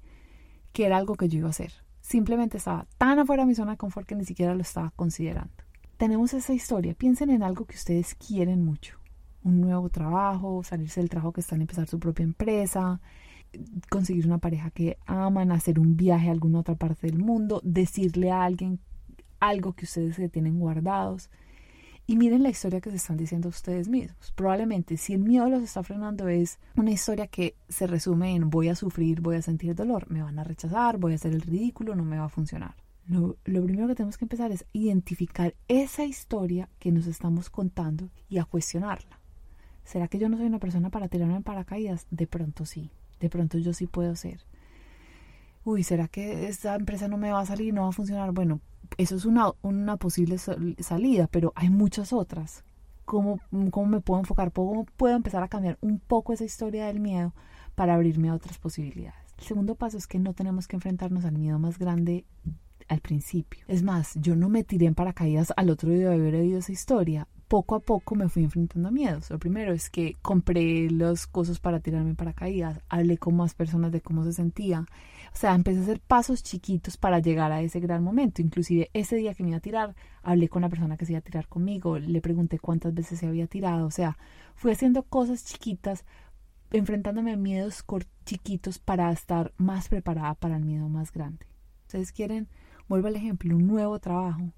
que 0.72 0.86
era 0.86 0.98
algo 0.98 1.16
que 1.16 1.28
yo 1.28 1.40
iba 1.40 1.48
a 1.48 1.52
hacer. 1.52 1.74
Simplemente 2.02 2.58
estaba 2.58 2.88
tan 2.98 3.20
afuera 3.20 3.44
de 3.44 3.48
mi 3.48 3.56
zona 3.56 3.72
de 3.72 3.78
confort 3.78 4.08
que 4.08 4.16
ni 4.16 4.26
siquiera 4.26 4.56
lo 4.56 4.62
estaba 4.62 4.92
considerando. 4.96 5.54
Tenemos 5.98 6.34
esa 6.34 6.54
historia. 6.54 6.94
Piensen 6.94 7.30
en 7.30 7.44
algo 7.44 7.66
que 7.66 7.76
ustedes 7.76 8.16
quieren 8.16 8.64
mucho 8.64 8.99
un 9.44 9.62
nuevo 9.62 9.90
trabajo, 9.90 10.64
salirse 10.64 11.00
del 11.00 11.10
trabajo 11.10 11.34
que 11.34 11.42
están, 11.42 11.62
empezar 11.62 11.88
su 11.88 12.00
propia 12.00 12.24
empresa, 12.24 13.00
conseguir 13.90 14.26
una 14.26 14.38
pareja 14.38 14.70
que 14.72 14.98
aman, 15.06 15.52
hacer 15.52 15.80
un 15.80 15.96
viaje 15.98 16.30
a 16.30 16.32
alguna 16.32 16.60
otra 16.60 16.76
parte 16.76 17.08
del 17.08 17.20
mundo, 17.20 17.62
decirle 17.64 18.32
a 18.32 18.44
alguien 18.44 18.80
algo 19.40 19.74
que 19.74 19.86
ustedes 19.86 20.32
tienen 20.32 20.60
guardados. 20.60 21.30
y 22.06 22.16
miren 22.16 22.42
la 22.42 22.50
historia 22.50 22.82
que 22.82 22.90
se 22.90 22.96
están 22.96 23.18
diciendo 23.18 23.50
ustedes 23.50 23.88
mismos. 23.88 24.32
Probablemente 24.32 24.98
si 24.98 25.14
el 25.14 25.20
miedo 25.20 25.48
los 25.48 25.62
está 25.62 25.84
frenando 25.84 26.28
es 26.28 26.58
una 26.76 26.90
historia 26.90 27.28
que 27.28 27.56
se 27.70 27.86
resume 27.86 28.34
en 28.36 28.50
voy 28.50 28.68
a 28.70 28.76
sufrir, 28.76 29.22
voy 29.22 29.36
a 29.36 29.44
sentir 29.44 29.76
dolor, 29.76 30.10
me 30.10 30.24
van 30.24 30.40
a 30.40 30.44
rechazar, 30.44 30.98
voy 30.98 31.12
a 31.12 31.16
hacer 31.16 31.34
el 31.34 31.42
ridículo, 31.42 31.96
no 31.96 32.04
me 32.04 32.18
va 32.18 32.26
a 32.26 32.30
funcionar. 32.30 32.76
Lo, 33.06 33.38
lo, 33.46 33.64
primero 33.64 33.88
que 33.88 33.96
tenemos 33.96 34.18
que 34.18 34.26
empezar 34.26 34.52
es 34.52 34.66
identificar 34.74 35.54
esa 35.68 36.04
historia 36.04 36.68
que 36.80 36.92
nos 36.92 37.06
estamos 37.06 37.52
contando 37.52 38.10
y 38.28 38.40
a 38.40 38.46
cuestionarla. 38.46 39.19
¿Será 39.90 40.08
que 40.08 40.20
yo 40.20 40.30
no 40.30 40.38
soy 40.38 40.46
una 40.46 40.60
persona 40.60 40.92
para 40.92 41.08
tirarme 41.08 41.38
en 41.38 41.42
paracaídas? 41.42 42.06
De 42.12 42.28
pronto 42.28 42.64
sí, 42.64 42.92
de 43.20 43.28
pronto 43.28 43.58
yo 43.58 43.74
sí 43.74 43.88
puedo 43.88 44.16
ser. 44.16 44.46
Uy, 45.64 45.82
¿será 45.82 46.08
que 46.08 46.48
esta 46.48 46.76
empresa 46.76 47.08
no 47.08 47.18
me 47.18 47.32
va 47.32 47.40
a 47.40 47.46
salir, 47.48 47.74
no 47.74 47.82
va 47.82 47.90
a 47.90 47.92
funcionar? 47.92 48.32
Bueno, 48.32 48.62
eso 49.00 49.16
es 49.16 49.26
una, 49.26 49.52
una 49.64 49.98
posible 49.98 50.38
salida, 50.38 51.26
pero 51.26 51.54
hay 51.56 51.72
muchas 51.72 52.14
otras. 52.14 52.64
¿Cómo, 53.04 53.40
¿Cómo 53.72 53.88
me 53.88 54.00
puedo 54.00 54.20
enfocar? 54.20 54.52
¿Cómo 54.52 54.86
puedo 54.86 55.16
empezar 55.16 55.42
a 55.42 55.48
cambiar 55.48 55.80
un 55.82 55.98
poco 55.98 56.34
esa 56.34 56.46
historia 56.46 56.86
del 56.86 57.00
miedo 57.00 57.34
para 57.74 57.96
abrirme 57.96 58.30
a 58.30 58.36
otras 58.36 58.60
posibilidades? 58.60 59.18
El 59.40 59.46
segundo 59.46 59.74
paso 59.74 59.98
es 59.98 60.06
que 60.06 60.20
no 60.20 60.36
tenemos 60.36 60.68
que 60.68 60.76
enfrentarnos 60.76 61.26
al 61.26 61.40
miedo 61.40 61.58
más 61.58 61.80
grande 61.80 62.26
al 62.90 63.02
principio. 63.02 63.66
Es 63.68 63.82
más, 63.82 64.14
yo 64.22 64.36
no 64.36 64.50
me 64.50 64.64
tiré 64.64 64.86
en 64.86 64.94
paracaídas 64.94 65.52
al 65.58 65.72
otro 65.72 65.90
día 65.90 66.10
de 66.10 66.14
haber 66.14 66.36
oído 66.36 66.60
esa 66.60 66.72
historia 66.72 67.28
poco 67.50 67.74
a 67.74 67.80
poco 67.80 68.16
me 68.16 68.30
fui 68.30 68.44
enfrentando 68.44 68.88
a 68.88 68.92
miedos. 68.92 69.32
Lo 69.32 69.40
primero 69.40 69.74
es 69.74 69.90
que 69.90 70.16
compré 70.22 70.90
los 70.92 71.26
cosas 71.26 71.60
para 71.60 71.80
tirarme 71.80 72.14
para 72.14 72.32
caídas, 72.32 72.80
hablé 72.88 73.18
con 73.18 73.36
más 73.36 73.56
personas 73.56 73.92
de 73.92 74.02
cómo 74.02 74.24
se 74.24 74.34
sentía. 74.34 74.86
O 75.34 75.36
sea, 75.36 75.56
empecé 75.56 75.80
a 75.80 75.82
hacer 75.82 76.00
pasos 76.00 76.44
chiquitos 76.44 76.96
para 76.96 77.20
llegar 77.20 77.52
a 77.52 77.62
ese 77.62 77.80
gran 77.80 78.04
momento. 78.04 78.44
Inclusive 78.44 78.92
ese 78.94 79.16
día 79.16 79.34
que 79.34 79.44
me 79.44 79.50
iba 79.50 79.58
a 79.58 79.62
tirar, 79.62 79.96
hablé 80.22 80.48
con 80.48 80.62
la 80.62 80.70
persona 80.70 80.96
que 80.96 81.06
se 81.06 81.14
iba 81.14 81.20
a 81.20 81.24
tirar 81.24 81.48
conmigo, 81.48 81.98
le 81.98 82.22
pregunté 82.22 82.60
cuántas 82.60 82.94
veces 82.94 83.20
se 83.20 83.28
había 83.28 83.48
tirado. 83.48 83.88
O 83.88 83.92
sea, 83.92 84.18
fui 84.56 84.72
haciendo 84.72 85.02
cosas 85.04 85.44
chiquitas, 85.44 86.06
enfrentándome 86.70 87.34
a 87.34 87.38
miedos 87.38 87.84
chiquitos 88.26 88.78
para 88.78 89.12
estar 89.12 89.54
más 89.58 89.90
preparada 89.90 90.36
para 90.36 90.56
el 90.56 90.66
miedo 90.66 90.88
más 90.88 91.12
grande. 91.12 91.48
Ustedes 91.88 92.12
quieren, 92.12 92.48
vuelvo 92.88 93.08
al 93.08 93.16
ejemplo, 93.16 93.56
un 93.56 93.66
nuevo 93.66 93.98
trabajo 93.98 94.54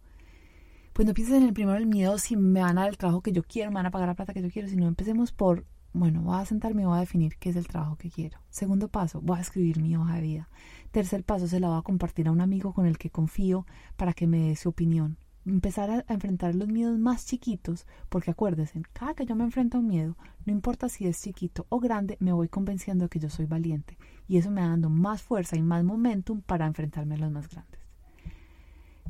pues 1.02 1.08
no 1.08 1.16
pienses 1.16 1.38
en 1.38 1.42
el 1.42 1.54
primero 1.54 1.80
el 1.80 1.88
miedo 1.88 2.20
si 2.20 2.36
me 2.36 2.62
van 2.62 2.78
a 2.78 2.82
dar 2.82 2.92
el 2.92 2.98
trabajo 3.00 3.22
que 3.22 3.32
yo 3.32 3.42
quiero, 3.42 3.72
me 3.72 3.78
van 3.78 3.88
a 3.88 3.90
pagar 3.90 4.08
la 4.08 4.14
plata 4.14 4.36
que 4.36 4.42
yo 4.44 4.52
quiero, 4.52 4.68
sino 4.68 4.88
empecemos 4.88 5.32
por, 5.32 5.66
bueno, 5.94 6.22
voy 6.22 6.40
a 6.40 6.46
sentarme 6.46 6.84
y 6.84 6.86
voy 6.86 6.96
a 6.96 7.00
definir 7.00 7.38
qué 7.40 7.50
es 7.50 7.56
el 7.56 7.66
trabajo 7.66 7.96
que 7.96 8.12
quiero. 8.12 8.38
Segundo 8.52 8.88
paso, 8.88 9.20
voy 9.20 9.40
a 9.40 9.42
escribir 9.42 9.82
mi 9.82 9.96
hoja 9.96 10.18
de 10.18 10.22
vida. 10.22 10.50
Tercer 10.92 11.24
paso, 11.24 11.48
se 11.48 11.60
la 11.60 11.70
voy 11.70 11.80
a 11.80 11.82
compartir 11.82 12.28
a 12.28 12.32
un 12.32 12.40
amigo 12.40 12.72
con 12.72 12.86
el 12.86 13.00
que 13.00 13.10
confío 13.10 13.66
para 13.98 14.14
que 14.14 14.28
me 14.28 14.50
dé 14.50 14.56
su 14.56 14.70
opinión. 14.70 15.18
Empezar 15.44 15.90
a, 15.90 16.06
enfrentar 16.14 16.54
los 16.54 16.68
miedos 16.68 17.00
más 17.00 17.26
chiquitos, 17.26 17.88
porque 18.08 18.30
acuérdense, 18.30 18.84
cada 18.94 19.16
que 19.16 19.26
yo 19.26 19.36
me 19.36 19.44
enfrento 19.44 19.78
a 19.78 19.80
un 19.80 19.88
miedo, 19.88 20.18
no 20.46 20.54
importa 20.54 20.88
si 20.88 21.08
es 21.08 21.20
chiquito 21.20 21.66
o 21.70 21.80
grande, 21.80 22.18
me 22.20 22.32
voy 22.32 22.48
convenciendo 22.48 23.06
de 23.06 23.10
que 23.10 23.18
yo 23.18 23.32
soy 23.32 23.48
valiente. 23.48 23.98
Y 24.28 24.38
eso 24.38 24.52
me 24.52 24.62
va 24.62 24.68
dando 24.68 24.92
más 24.92 25.24
fuerza 25.24 25.58
y 25.58 25.64
más 25.64 25.84
momentum 25.84 26.42
para 26.42 26.68
enfrentarme 26.68 27.16
a 27.16 27.18
los 27.18 27.32
más 27.32 27.50
grandes. 27.50 27.81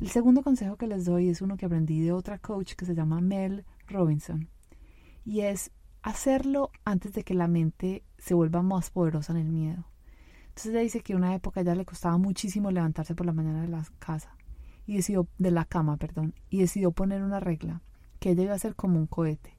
El 0.01 0.09
segundo 0.09 0.41
consejo 0.41 0.77
que 0.77 0.87
les 0.87 1.05
doy 1.05 1.29
es 1.29 1.43
uno 1.43 1.57
que 1.57 1.67
aprendí 1.67 2.01
de 2.01 2.11
otra 2.11 2.39
coach 2.39 2.73
que 2.73 2.85
se 2.85 2.95
llama 2.95 3.21
Mel 3.21 3.65
Robinson 3.85 4.49
y 5.23 5.41
es 5.41 5.69
hacerlo 6.01 6.71
antes 6.83 7.13
de 7.13 7.23
que 7.23 7.35
la 7.35 7.47
mente 7.47 8.03
se 8.17 8.33
vuelva 8.33 8.63
más 8.63 8.89
poderosa 8.89 9.31
en 9.33 9.37
el 9.37 9.49
miedo. 9.51 9.85
Entonces 10.47 10.71
ella 10.71 10.79
dice 10.79 11.01
que 11.01 11.13
una 11.13 11.35
época 11.35 11.61
ya 11.61 11.75
le 11.75 11.85
costaba 11.85 12.17
muchísimo 12.17 12.71
levantarse 12.71 13.13
por 13.13 13.27
la 13.27 13.31
mañana 13.31 13.61
de 13.61 13.67
la 13.67 13.85
casa 13.99 14.35
y 14.87 14.95
decidió 14.95 15.27
de 15.37 15.51
la 15.51 15.65
cama, 15.65 15.97
perdón, 15.97 16.33
y 16.49 16.61
decidió 16.61 16.91
poner 16.91 17.21
una 17.21 17.39
regla 17.39 17.83
que 18.19 18.31
ella 18.31 18.41
iba 18.41 18.53
a 18.53 18.55
hacer 18.55 18.75
como 18.75 18.97
un 18.97 19.05
cohete. 19.05 19.55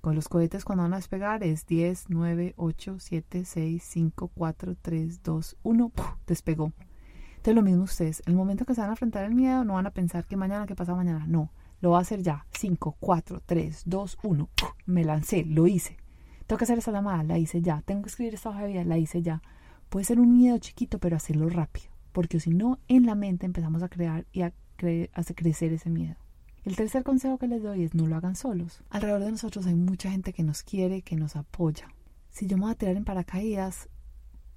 Con 0.00 0.16
los 0.16 0.26
cohetes 0.26 0.64
cuando 0.64 0.82
van 0.82 0.94
a 0.94 0.96
despegar 0.96 1.44
es 1.44 1.64
10, 1.64 2.06
9, 2.08 2.54
8, 2.56 2.96
7, 2.98 3.44
6, 3.44 3.84
5, 3.86 4.32
4, 4.34 4.76
3, 4.82 5.22
2, 5.22 5.56
1, 5.62 5.92
despegó 6.26 6.72
lo 7.54 7.62
mismo 7.62 7.84
ustedes, 7.84 8.22
el 8.26 8.34
momento 8.34 8.64
que 8.64 8.74
se 8.74 8.80
van 8.80 8.90
a 8.90 8.94
enfrentar 8.94 9.24
el 9.24 9.34
miedo, 9.34 9.64
no 9.64 9.74
van 9.74 9.86
a 9.86 9.90
pensar 9.90 10.26
que 10.26 10.36
mañana, 10.36 10.66
que 10.66 10.74
pasa 10.74 10.94
mañana, 10.94 11.26
no, 11.26 11.50
lo 11.80 11.90
va 11.90 11.98
a 11.98 12.00
hacer 12.02 12.22
ya. 12.22 12.46
5, 12.52 12.96
4, 12.98 13.42
3, 13.44 13.82
2, 13.84 14.18
1, 14.22 14.48
me 14.86 15.04
lancé, 15.04 15.44
lo 15.44 15.66
hice. 15.66 15.96
Tengo 16.46 16.58
que 16.58 16.64
hacer 16.64 16.78
esa 16.78 16.92
llamada, 16.92 17.22
la 17.24 17.38
hice 17.38 17.60
ya. 17.60 17.82
Tengo 17.82 18.02
que 18.02 18.08
escribir 18.08 18.34
esta 18.34 18.50
hoja 18.50 18.62
de 18.62 18.68
vida, 18.68 18.84
la 18.84 18.98
hice 18.98 19.22
ya. 19.22 19.42
Puede 19.88 20.04
ser 20.04 20.20
un 20.20 20.36
miedo 20.36 20.58
chiquito, 20.58 20.98
pero 20.98 21.16
hacerlo 21.16 21.48
rápido, 21.48 21.88
porque 22.12 22.40
si 22.40 22.50
no, 22.50 22.78
en 22.88 23.06
la 23.06 23.14
mente 23.14 23.46
empezamos 23.46 23.82
a 23.82 23.88
crear 23.88 24.26
y 24.32 24.42
a 24.42 24.52
hacer 25.14 25.36
crecer 25.36 25.72
ese 25.72 25.90
miedo. 25.90 26.16
El 26.64 26.74
tercer 26.74 27.04
consejo 27.04 27.38
que 27.38 27.46
les 27.46 27.62
doy 27.62 27.84
es 27.84 27.94
no 27.94 28.06
lo 28.06 28.16
hagan 28.16 28.34
solos. 28.34 28.82
Alrededor 28.90 29.22
de 29.24 29.30
nosotros 29.30 29.66
hay 29.66 29.76
mucha 29.76 30.10
gente 30.10 30.32
que 30.32 30.42
nos 30.42 30.62
quiere, 30.62 31.02
que 31.02 31.14
nos 31.14 31.36
apoya. 31.36 31.88
Si 32.30 32.46
yo 32.46 32.56
me 32.56 32.64
voy 32.64 32.72
a 32.72 32.74
tirar 32.74 32.96
en 32.96 33.04
paracaídas, 33.04 33.88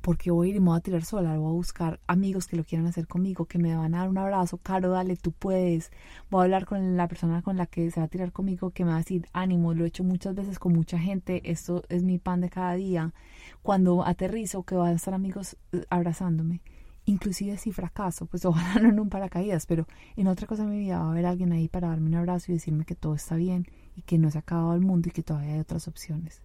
porque 0.01 0.31
voy 0.31 0.47
a 0.47 0.49
ir 0.51 0.55
y 0.55 0.59
me 0.59 0.67
voy 0.67 0.77
a 0.77 0.81
tirar 0.81 1.03
sola, 1.03 1.37
voy 1.37 1.49
a 1.49 1.53
buscar 1.53 1.99
amigos 2.07 2.47
que 2.47 2.55
lo 2.55 2.63
quieran 2.63 2.87
hacer 2.87 3.07
conmigo, 3.07 3.45
que 3.45 3.57
me 3.57 3.75
van 3.75 3.93
a 3.95 3.99
dar 3.99 4.09
un 4.09 4.17
abrazo, 4.17 4.57
Caro, 4.57 4.91
dale, 4.91 5.15
tú 5.17 5.31
puedes, 5.31 5.91
voy 6.29 6.41
a 6.41 6.43
hablar 6.43 6.65
con 6.65 6.95
la 6.97 7.07
persona 7.07 7.41
con 7.41 7.57
la 7.57 7.65
que 7.65 7.91
se 7.91 7.99
va 7.99 8.05
a 8.05 8.09
tirar 8.09 8.31
conmigo, 8.31 8.71
que 8.71 8.85
me 8.85 8.91
va 8.91 8.97
a 8.97 8.99
decir, 8.99 9.27
ánimo, 9.33 9.73
lo 9.73 9.83
he 9.83 9.87
hecho 9.87 10.03
muchas 10.03 10.35
veces 10.35 10.59
con 10.59 10.73
mucha 10.73 10.97
gente, 10.97 11.41
esto 11.49 11.83
es 11.89 12.03
mi 12.03 12.17
pan 12.17 12.41
de 12.41 12.49
cada 12.49 12.73
día, 12.75 13.13
cuando 13.61 14.05
aterrizo, 14.05 14.63
que 14.63 14.75
van 14.75 14.93
a 14.93 14.95
estar 14.95 15.13
amigos 15.13 15.57
eh, 15.73 15.83
abrazándome, 15.89 16.61
inclusive 17.05 17.57
si 17.57 17.71
fracaso, 17.71 18.25
pues 18.25 18.45
ojalá 18.45 18.81
no 18.81 18.89
en 18.89 18.99
un 18.99 19.09
paracaídas, 19.09 19.65
pero 19.65 19.85
en 20.15 20.27
otra 20.27 20.47
cosa 20.47 20.63
de 20.63 20.69
mi 20.69 20.79
vida 20.79 20.99
va 20.99 21.07
a 21.07 21.11
haber 21.11 21.25
alguien 21.25 21.51
ahí 21.51 21.67
para 21.67 21.89
darme 21.89 22.07
un 22.07 22.15
abrazo 22.15 22.51
y 22.51 22.55
decirme 22.55 22.85
que 22.85 22.95
todo 22.95 23.15
está 23.15 23.35
bien 23.35 23.65
y 23.95 24.03
que 24.03 24.17
no 24.17 24.31
se 24.31 24.37
ha 24.37 24.41
acabado 24.41 24.73
el 24.73 24.81
mundo 24.81 25.09
y 25.09 25.11
que 25.11 25.23
todavía 25.23 25.55
hay 25.55 25.59
otras 25.59 25.87
opciones. 25.87 26.41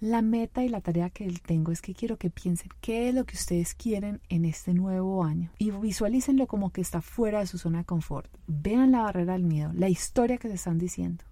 La 0.00 0.22
meta 0.22 0.62
y 0.62 0.68
la 0.68 0.80
tarea 0.80 1.10
que 1.10 1.28
tengo 1.44 1.72
es 1.72 1.82
que 1.82 1.92
quiero 1.92 2.18
que 2.18 2.30
piensen 2.30 2.70
qué 2.80 3.08
es 3.08 3.14
lo 3.16 3.24
que 3.24 3.34
ustedes 3.34 3.74
quieren 3.74 4.20
en 4.28 4.44
este 4.44 4.72
nuevo 4.72 5.24
año 5.24 5.50
y 5.58 5.72
visualícenlo 5.72 6.46
como 6.46 6.70
que 6.70 6.80
está 6.80 7.00
fuera 7.00 7.40
de 7.40 7.48
su 7.48 7.58
zona 7.58 7.78
de 7.78 7.84
confort. 7.84 8.30
Vean 8.46 8.92
la 8.92 9.02
barrera 9.02 9.32
del 9.32 9.42
miedo, 9.42 9.72
la 9.74 9.88
historia 9.88 10.38
que 10.38 10.46
se 10.46 10.54
están 10.54 10.78
diciendo 10.78 11.24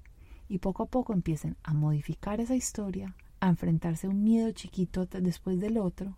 y 0.49 0.59
poco 0.59 0.83
a 0.83 0.87
poco 0.87 1.13
empiecen 1.13 1.57
a 1.63 1.75
modificar 1.75 2.41
esa 2.41 2.57
historia, 2.57 3.15
a 3.39 3.51
enfrentarse 3.51 4.09
a 4.09 4.11
un 4.11 4.25
miedo 4.25 4.51
chiquito 4.51 5.07
después 5.07 5.61
del 5.61 5.79
otro 5.79 6.17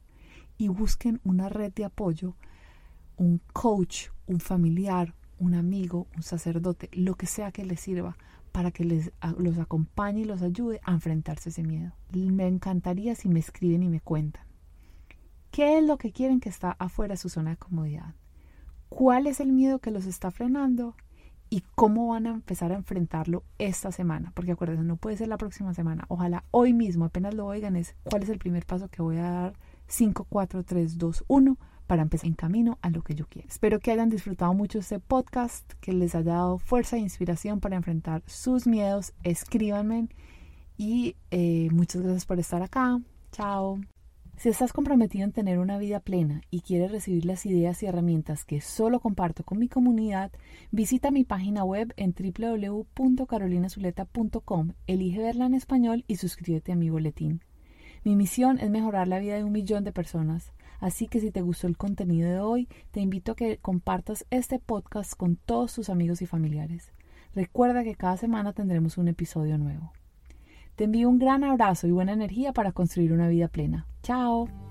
y 0.57 0.69
busquen 0.69 1.21
una 1.25 1.51
red 1.51 1.75
de 1.75 1.85
apoyo, 1.85 2.35
un 3.19 3.43
coach, 3.53 4.07
un 4.27 4.41
familiar, 4.41 5.15
un 5.39 5.53
amigo, 5.53 6.07
un 6.17 6.23
sacerdote, 6.23 6.89
lo 6.95 7.15
que 7.15 7.27
sea 7.27 7.53
que 7.53 7.67
les 7.67 7.81
sirva 7.81 8.17
para 8.59 8.73
que 8.73 8.83
les, 8.83 9.13
los 9.37 9.57
acompañe 9.59 10.23
y 10.23 10.25
los 10.25 10.43
ayude 10.43 10.81
a 10.83 10.91
enfrentarse 10.91 11.49
a 11.49 11.53
ese 11.53 11.63
miedo. 11.63 11.93
Me 12.13 12.49
encantaría 12.49 13.15
si 13.15 13.29
me 13.29 13.39
escriben 13.39 13.85
y 13.85 13.89
me 13.89 14.01
cuentan. 14.01 14.43
¿Qué 15.53 15.79
es 15.79 15.85
lo 15.85 15.97
que 15.97 16.11
quieren 16.11 16.41
que 16.41 16.49
está 16.49 16.73
afuera 16.81 17.13
de 17.13 17.19
su 17.19 17.29
zona 17.29 17.51
de 17.51 17.57
comodidad? 17.57 18.17
¿Cuál 18.89 19.29
es 19.29 19.39
el 19.39 19.53
miedo 19.53 19.79
que 19.79 19.93
los 19.93 20.07
está 20.07 20.33
frenando? 20.33 20.97
¿Y 21.49 21.63
cómo 21.77 22.09
van 22.09 22.27
a 22.27 22.31
empezar 22.31 22.73
a 22.73 22.75
enfrentarlo 22.75 23.45
esta 23.59 23.93
semana? 23.93 24.33
Porque 24.35 24.51
acuérdense, 24.51 24.83
no 24.83 24.97
puede 24.97 25.17
ser 25.17 25.29
la 25.29 25.39
próxima 25.39 25.73
semana. 25.73 26.07
Ojalá 26.09 26.43
hoy 26.51 26.73
mismo, 26.73 27.05
apenas 27.05 27.35
lo 27.35 27.47
oigan, 27.47 27.77
es 27.77 27.95
cuál 28.03 28.25
es 28.25 28.29
el 28.29 28.41
primer 28.41 28.67
paso 28.67 28.89
que 28.89 29.03
voy 29.03 29.19
a 29.19 29.31
dar. 29.31 29.53
5, 29.87 30.27
4, 30.29 30.65
3, 30.65 30.99
2, 30.99 31.25
1 31.29 31.59
para 31.89 32.03
empezar 32.03 32.29
en 32.29 32.35
camino 32.35 32.79
a 32.83 32.91
lo 32.91 33.03
que 33.03 33.17
yo 33.17 33.27
quiero. 33.27 33.49
Espero 33.49 33.81
que 33.81 33.91
hayan 33.91 34.11
disfrutado 34.11 34.55
mucho 34.55 34.79
este 34.79 35.01
podcast, 35.01 35.73
que 35.81 35.93
les 35.93 36.15
haya 36.15 36.35
dado 36.35 36.59
fuerza 36.59 36.97
e 36.97 37.01
inspiración 37.01 37.59
para 37.59 37.75
enfrentar 37.75 38.23
sus 38.27 38.69
miedos. 38.69 39.13
Escríbanme 39.25 40.07
y 40.77 41.17
eh, 41.33 41.69
muchas 41.73 42.03
gracias 42.03 42.27
por 42.27 42.39
estar 42.39 42.63
acá. 42.63 43.01
Chao. 43.33 43.81
Si 44.37 44.51
estás 44.51 44.73
comprometido 44.73 45.25
en 45.25 45.33
tener 45.33 45.59
una 45.59 45.79
vida 45.79 45.99
plena 45.99 46.43
y 46.49 46.61
quieres 46.61 46.93
recibir 46.93 47.25
las 47.25 47.45
ideas 47.45 47.83
y 47.83 47.87
herramientas 47.87 48.45
que 48.45 48.61
solo 48.61 49.01
comparto 49.01 49.43
con 49.43 49.59
mi 49.59 49.67
comunidad, 49.69 50.31
visita 50.71 51.11
mi 51.11 51.25
página 51.25 51.65
web 51.65 51.93
en 51.97 52.15
www.carolinazuleta.com, 52.15 54.75
elige 54.87 55.19
verla 55.19 55.47
en 55.47 55.55
español 55.55 56.05
y 56.07 56.15
suscríbete 56.17 56.71
a 56.71 56.77
mi 56.77 56.89
boletín. 56.89 57.43
Mi 58.05 58.15
misión 58.15 58.61
es 58.61 58.71
mejorar 58.71 59.09
la 59.09 59.19
vida 59.19 59.35
de 59.35 59.43
un 59.43 59.51
millón 59.51 59.83
de 59.83 59.91
personas. 59.91 60.53
Así 60.81 61.09
que 61.09 61.21
si 61.21 61.31
te 61.31 61.43
gustó 61.43 61.67
el 61.67 61.77
contenido 61.77 62.31
de 62.31 62.41
hoy, 62.41 62.69
te 62.91 63.01
invito 63.01 63.33
a 63.33 63.37
que 63.37 63.59
compartas 63.59 64.27
este 64.31 64.59
podcast 64.59 65.15
con 65.15 65.37
todos 65.37 65.75
tus 65.75 65.91
amigos 65.91 66.23
y 66.23 66.27
familiares. 66.27 66.93
Recuerda 67.35 67.85
que 67.85 67.95
cada 67.95 68.17
semana 68.17 68.53
tendremos 68.53 68.99
un 68.99 69.09
episodio 69.09 69.59
nuevo. 69.59 69.93
Te 70.77 70.85
envío 70.85 71.09
un 71.09 71.19
gran 71.19 71.43
abrazo 71.43 71.89
y 71.89 71.91
buena 71.91 72.13
energía 72.13 72.53
para 72.53 72.73
construir 72.73 73.13
una 73.13 73.29
vida 73.29 73.49
plena. 73.49 73.87
Chao. 74.03 74.68